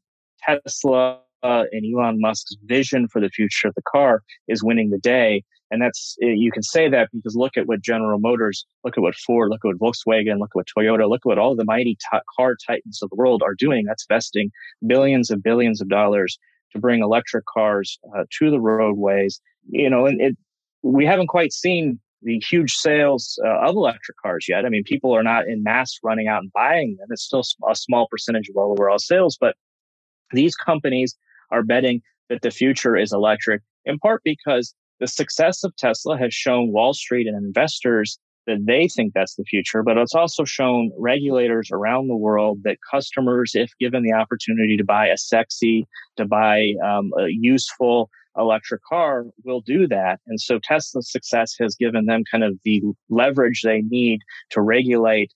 Tesla 0.45 1.19
uh, 1.43 1.65
and 1.73 1.86
Elon 1.86 2.21
Musk's 2.21 2.55
vision 2.63 3.07
for 3.09 3.19
the 3.19 3.29
future 3.29 3.67
of 3.67 3.75
the 3.75 3.81
car 3.81 4.23
is 4.47 4.63
winning 4.63 4.91
the 4.91 4.99
day. 4.99 5.43
And 5.73 5.81
that's, 5.81 6.15
eh, 6.21 6.27
you 6.27 6.51
can 6.51 6.62
say 6.62 6.88
that 6.88 7.09
because 7.12 7.36
look 7.36 7.57
at 7.57 7.65
what 7.65 7.81
General 7.81 8.19
Motors, 8.19 8.63
look 8.83 8.95
at 8.95 9.01
what 9.01 9.15
Ford, 9.15 9.49
look 9.49 9.62
at 9.65 9.69
what 9.69 9.79
Volkswagen, 9.79 10.38
look 10.38 10.51
at 10.51 10.55
what 10.55 10.67
Toyota, 10.67 11.09
look 11.09 11.21
at 11.21 11.25
what 11.25 11.39
all 11.39 11.55
the 11.55 11.65
mighty 11.65 11.95
t- 11.95 12.19
car 12.38 12.55
titans 12.67 13.01
of 13.01 13.09
the 13.09 13.15
world 13.15 13.41
are 13.41 13.55
doing. 13.55 13.86
That's 13.86 14.05
vesting 14.07 14.51
billions 14.86 15.31
and 15.31 15.41
billions 15.41 15.81
of 15.81 15.89
dollars 15.89 16.38
to 16.73 16.79
bring 16.79 17.01
electric 17.01 17.45
cars 17.47 17.97
uh, 18.15 18.25
to 18.38 18.51
the 18.51 18.59
roadways. 18.59 19.41
You 19.67 19.89
know, 19.89 20.05
and 20.05 20.21
it, 20.21 20.38
we 20.83 21.07
haven't 21.07 21.27
quite 21.27 21.51
seen 21.51 21.99
the 22.21 22.39
huge 22.39 22.73
sales 22.73 23.39
uh, 23.43 23.67
of 23.67 23.75
electric 23.75 24.17
cars 24.17 24.45
yet. 24.47 24.65
I 24.65 24.69
mean, 24.69 24.83
people 24.83 25.12
are 25.15 25.23
not 25.23 25.47
in 25.47 25.63
mass 25.63 25.97
running 26.03 26.27
out 26.27 26.43
and 26.43 26.53
buying 26.53 26.97
them. 26.99 27.07
It's 27.09 27.23
still 27.23 27.43
a 27.67 27.75
small 27.75 28.07
percentage 28.12 28.47
of 28.47 28.57
overall 28.57 28.99
sales, 28.99 29.39
but 29.41 29.55
these 30.33 30.55
companies 30.55 31.17
are 31.49 31.63
betting 31.63 32.03
that 32.29 32.43
the 32.43 32.51
future 32.51 32.95
is 32.95 33.12
electric, 33.12 33.63
in 33.86 33.97
part 33.97 34.21
because 34.23 34.75
the 34.99 35.08
success 35.08 35.63
of 35.63 35.75
Tesla 35.75 36.17
has 36.17 36.34
shown 36.34 36.71
Wall 36.71 36.93
Street 36.93 37.27
and 37.27 37.38
investors 37.38 38.19
that 38.45 38.65
they 38.65 38.88
think 38.88 39.13
that's 39.13 39.36
the 39.36 39.43
future, 39.43 39.84
but 39.84 39.97
it's 39.97 40.15
also 40.15 40.43
shown 40.43 40.91
regulators 40.97 41.69
around 41.71 42.08
the 42.08 42.15
world 42.15 42.60
that 42.63 42.77
customers, 42.89 43.51
if 43.53 43.71
given 43.79 44.03
the 44.03 44.13
opportunity 44.13 44.75
to 44.77 44.84
buy 44.84 45.08
a 45.08 45.17
sexy, 45.17 45.88
to 46.17 46.25
buy 46.25 46.73
um, 46.84 47.12
a 47.17 47.27
useful 47.29 48.10
electric 48.38 48.82
car, 48.84 49.25
will 49.45 49.62
do 49.62 49.88
that. 49.88 50.19
And 50.27 50.41
so 50.41 50.60
Tesla's 50.60 51.12
success 51.12 51.56
has 51.60 51.75
given 51.75 52.06
them 52.06 52.23
kind 52.29 52.43
of 52.43 52.58
the 52.65 52.82
leverage 53.10 53.62
they 53.62 53.82
need 53.82 54.19
to 54.49 54.62
regulate 54.62 55.32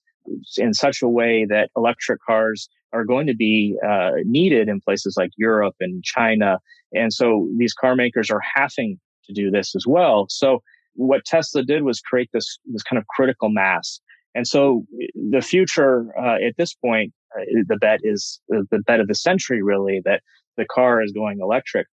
in 0.58 0.74
such 0.74 1.02
a 1.02 1.08
way 1.08 1.46
that 1.46 1.70
electric 1.78 2.20
cars 2.22 2.68
are 2.94 3.06
going 3.06 3.28
to 3.28 3.36
be 3.36 3.78
uh, 3.88 4.12
needed 4.26 4.68
in 4.68 4.82
places 4.82 5.16
like 5.18 5.32
Europe 5.38 5.76
and 5.80 6.04
China. 6.04 6.60
And 6.94 7.14
so 7.14 7.48
these 7.58 7.74
car 7.74 7.96
makers 7.96 8.30
are 8.30 8.42
having 8.56 9.00
to 9.28 9.34
do 9.34 9.52
this 9.52 9.76
as 9.76 9.86
well. 9.88 10.26
So 10.30 10.62
what 10.96 11.26
Tesla 11.26 11.64
did 11.64 11.84
was 11.84 12.00
create 12.02 12.30
this, 12.34 12.58
this 12.66 12.84
kind 12.84 12.98
of 12.98 13.06
critical 13.08 13.50
mass. 13.50 14.00
And 14.36 14.48
so 14.48 14.86
the 15.32 15.42
future 15.42 16.14
uh, 16.20 16.36
at 16.46 16.58
this 16.58 16.74
point, 16.74 17.14
uh, 17.38 17.44
the 17.68 17.78
bet 17.78 18.00
is 18.04 18.40
uh, 18.56 18.62
the 18.72 18.80
bet 18.80 19.00
of 19.00 19.08
the 19.08 19.16
century, 19.16 19.62
really, 19.62 20.02
that 20.06 20.22
the 20.58 20.66
car 20.66 21.02
is 21.02 21.12
going 21.12 21.40
electric. 21.40 21.88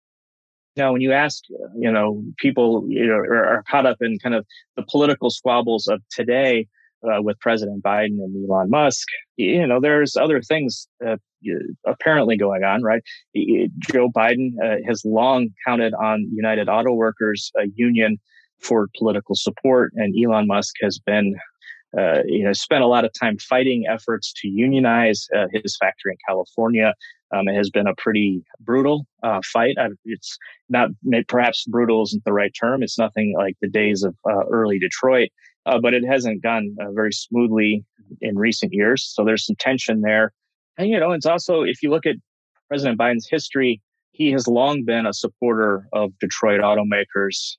Now, 0.76 0.92
when 0.92 1.00
you 1.00 1.12
ask, 1.12 1.44
you 1.78 1.90
know, 1.90 2.22
people 2.36 2.84
you 2.88 3.06
know, 3.06 3.14
are, 3.14 3.46
are 3.46 3.64
caught 3.70 3.86
up 3.86 3.98
in 4.00 4.18
kind 4.18 4.34
of 4.34 4.44
the 4.76 4.84
political 4.90 5.30
squabbles 5.30 5.86
of 5.86 6.02
today, 6.10 6.66
uh, 7.04 7.22
with 7.22 7.38
President 7.40 7.82
Biden 7.82 8.18
and 8.22 8.50
Elon 8.50 8.70
Musk, 8.70 9.08
you 9.36 9.66
know, 9.66 9.80
there's 9.80 10.16
other 10.16 10.40
things 10.40 10.88
uh, 11.06 11.16
apparently 11.86 12.36
going 12.36 12.64
on, 12.64 12.82
right? 12.82 13.02
Joe 13.90 14.10
Biden 14.10 14.52
uh, 14.62 14.76
has 14.86 15.04
long 15.04 15.48
counted 15.66 15.94
on 15.94 16.28
United 16.32 16.68
Auto 16.68 16.92
Workers 16.92 17.52
uh, 17.58 17.64
Union 17.74 18.18
for 18.60 18.88
political 18.96 19.34
support, 19.34 19.92
and 19.96 20.14
Elon 20.18 20.46
Musk 20.46 20.74
has 20.80 20.98
been, 20.98 21.34
uh, 21.98 22.22
you 22.26 22.44
know, 22.44 22.52
spent 22.52 22.82
a 22.82 22.86
lot 22.86 23.04
of 23.04 23.12
time 23.18 23.38
fighting 23.38 23.84
efforts 23.88 24.32
to 24.40 24.48
unionize 24.48 25.28
uh, 25.36 25.46
his 25.52 25.76
factory 25.76 26.12
in 26.12 26.18
California. 26.26 26.94
Um, 27.34 27.48
it 27.48 27.56
has 27.56 27.68
been 27.68 27.88
a 27.88 27.94
pretty 27.96 28.44
brutal 28.60 29.06
fight. 29.42 29.76
It's 30.04 30.38
not 30.68 30.90
perhaps 31.26 31.64
brutal 31.66 32.04
isn't 32.04 32.24
the 32.24 32.32
right 32.32 32.54
term. 32.58 32.82
It's 32.82 32.96
nothing 32.96 33.34
like 33.36 33.56
the 33.60 33.68
days 33.68 34.04
of 34.04 34.14
early 34.50 34.78
Detroit 34.78 35.30
uh, 35.66 35.78
but 35.78 35.94
it 35.94 36.04
hasn't 36.04 36.42
gone 36.42 36.76
uh, 36.80 36.90
very 36.92 37.12
smoothly 37.12 37.84
in 38.20 38.36
recent 38.36 38.72
years. 38.72 39.04
So 39.14 39.24
there's 39.24 39.46
some 39.46 39.56
tension 39.58 40.00
there. 40.00 40.32
And, 40.76 40.88
you 40.88 40.98
know, 40.98 41.12
it's 41.12 41.26
also, 41.26 41.62
if 41.62 41.82
you 41.82 41.90
look 41.90 42.06
at 42.06 42.16
President 42.68 42.98
Biden's 42.98 43.28
history, 43.28 43.80
he 44.12 44.30
has 44.32 44.46
long 44.46 44.84
been 44.84 45.06
a 45.06 45.12
supporter 45.12 45.88
of 45.92 46.16
Detroit 46.18 46.60
automakers. 46.60 47.56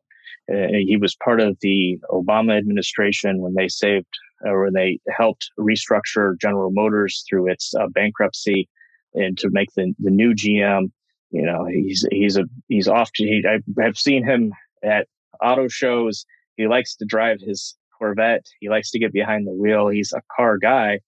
Uh, 0.52 0.68
he 0.86 0.98
was 1.00 1.16
part 1.24 1.42
of 1.42 1.58
the 1.62 1.98
Obama 2.12 2.58
administration 2.58 3.42
when 3.42 3.56
they 3.56 3.68
saved 3.68 4.08
or 4.42 4.66
when 4.66 4.74
they 4.74 5.00
helped 5.10 5.50
restructure 5.60 6.40
General 6.40 6.72
Motors 6.72 7.24
through 7.28 7.50
its 7.50 7.74
uh, 7.74 7.88
bankruptcy 7.88 8.70
and 9.14 9.38
to 9.38 9.50
make 9.50 9.70
the, 9.76 9.94
the 10.00 10.12
new 10.12 10.34
GM. 10.34 10.92
You 11.32 11.44
know, 11.44 11.66
he's, 11.66 12.06
he's 12.12 12.38
a, 12.38 12.44
he's 12.68 12.88
off. 12.88 13.10
He, 13.16 13.44
I 13.48 13.60
have 13.82 13.98
seen 13.98 14.24
him 14.24 14.54
at 14.84 15.08
auto 15.42 15.68
shows. 15.68 16.26
He 16.58 16.68
likes 16.68 16.96
to 16.98 17.06
drive 17.06 17.40
his 17.42 17.76
Corvette. 18.06 18.46
He 18.60 18.70
likes 18.70 18.92
to 18.92 19.00
get 19.00 19.12
behind 19.12 19.48
the 19.48 19.52
wheel. 19.52 19.88
He's 19.88 20.14
a 20.14 20.22
car 20.36 20.58
guy. 20.58 21.00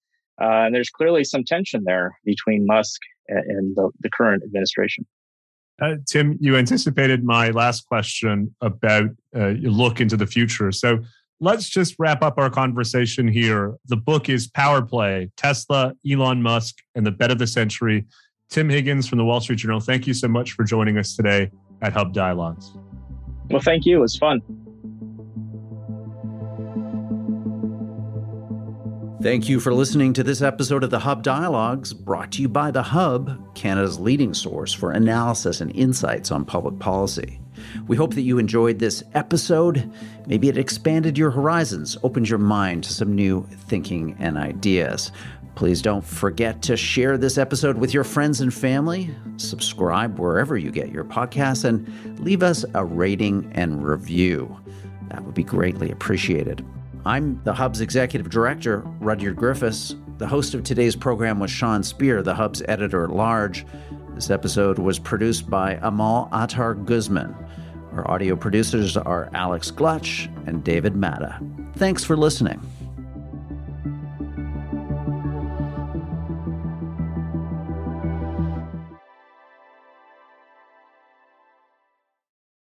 Uh, 0.42 0.66
and 0.66 0.76
there's 0.76 0.90
clearly 0.90 1.24
some 1.24 1.44
tension 1.44 1.84
there 1.86 2.18
between 2.26 2.66
Musk 2.66 3.02
and, 3.28 3.76
the, 3.76 3.90
the, 4.00 4.10
current 4.10 4.44
administration. 4.44 5.06
Uh, 5.82 5.96
Tim, 6.08 6.38
you 6.40 6.56
anticipated 6.56 7.24
my 7.24 7.50
last 7.50 7.88
question 7.88 8.56
about 8.62 9.10
uh, 9.36 9.48
your 9.48 9.72
look 9.72 10.00
into 10.00 10.16
the 10.16 10.28
future. 10.28 10.72
So 10.72 11.00
let's 11.40 11.70
just 11.70 11.96
wrap 12.00 12.22
up 12.22 12.38
our 12.38 12.50
conversation 12.50 13.28
here. 13.28 13.76
The 13.88 13.98
book 13.98 14.30
is 14.30 14.48
Power 14.48 14.82
Play 14.82 15.30
Tesla, 15.38 15.94
Elon 16.10 16.42
Musk, 16.42 16.76
and 16.96 17.06
the 17.06 17.12
Bet 17.12 17.32
of 17.32 17.40
the 17.40 17.48
Century. 17.48 18.06
Tim 18.50 18.70
Higgins 18.70 19.08
from 19.08 19.18
the 19.18 19.26
Wall 19.26 19.42
Street 19.42 19.58
Journal, 19.58 19.80
thank 19.80 20.08
you 20.08 20.14
so 20.14 20.28
much 20.28 20.54
for 20.54 20.64
joining 20.64 20.98
us 20.98 21.16
today 21.16 21.52
at 21.82 21.94
Hub 21.94 22.14
Dialogues. 22.14 22.72
Well, 23.50 23.62
thank 23.62 23.86
you. 23.86 23.98
It 23.98 24.02
was 24.02 24.16
fun. 24.16 24.42
Thank 29.20 29.50
you 29.50 29.60
for 29.60 29.74
listening 29.74 30.14
to 30.14 30.24
this 30.24 30.44
episode 30.44 30.84
of 30.84 30.92
the 30.92 31.00
Hub 31.00 31.24
Dialogues, 31.24 31.92
brought 31.92 32.32
to 32.34 32.42
you 32.44 32.48
by 32.48 32.70
The 32.70 32.84
Hub, 32.84 33.56
Canada's 33.56 34.00
leading 34.00 34.32
source 34.32 34.72
for 34.72 34.92
analysis 34.92 35.60
and 35.60 35.76
insights 35.76 36.32
on 36.32 36.46
public 36.46 36.78
policy. 36.78 37.40
We 37.88 37.98
hope 37.98 38.14
that 38.14 38.22
you 38.22 38.38
enjoyed 38.38 38.78
this 38.78 39.04
episode. 39.16 39.92
Maybe 40.28 40.50
it 40.50 40.58
expanded 40.60 41.18
your 41.18 41.32
horizons, 41.32 41.98
opened 42.04 42.30
your 42.30 42.38
mind 42.38 42.84
to 42.84 42.94
some 42.94 43.16
new 43.16 43.48
thinking 43.68 44.16
and 44.20 44.38
ideas. 44.38 45.12
Please 45.56 45.82
don't 45.82 46.06
forget 46.06 46.62
to 46.62 46.78
share 46.78 47.18
this 47.18 47.40
episode 47.40 47.80
with 47.80 47.96
your 47.96 48.04
friends 48.04 48.40
and 48.40 48.54
family, 48.54 49.10
subscribe 49.38 50.20
wherever 50.20 50.60
you 50.60 50.70
get 50.70 50.92
your 50.92 51.04
podcasts, 51.04 51.66
and 51.66 52.20
leave 52.20 52.44
us 52.44 52.64
a 52.76 52.86
rating 52.86 53.52
and 53.56 53.84
review. 53.84 54.56
That 55.10 55.26
would 55.26 55.34
be 55.34 55.44
greatly 55.44 55.90
appreciated. 55.90 56.64
I'm 57.06 57.42
the 57.44 57.54
Hub's 57.54 57.82
executive 57.82 58.30
director, 58.30 58.80
Rudyard 59.00 59.36
Griffiths. 59.36 59.96
The 60.18 60.28
host 60.28 60.54
of 60.54 60.64
today's 60.64 60.96
program 60.96 61.40
was 61.40 61.52
Sean 61.52 61.84
Speer, 61.84 62.22
the 62.22 62.36
Hub's 62.36 62.62
editor 62.68 63.04
at 63.04 63.12
large. 63.12 63.66
This 64.16 64.30
episode 64.30 64.80
was 64.80 65.00
produced 65.00 65.50
by 65.50 65.80
Amal 65.82 66.28
Attar 66.34 66.74
Guzman. 66.74 67.36
Our 67.94 68.10
audio 68.10 68.36
producers 68.36 68.98
are 68.98 69.30
Alex 69.34 69.72
Glutch 69.72 70.28
and 70.48 70.64
David 70.64 70.96
Matta. 70.96 71.40
Thanks 71.76 72.04
for 72.04 72.18
listening. 72.18 72.60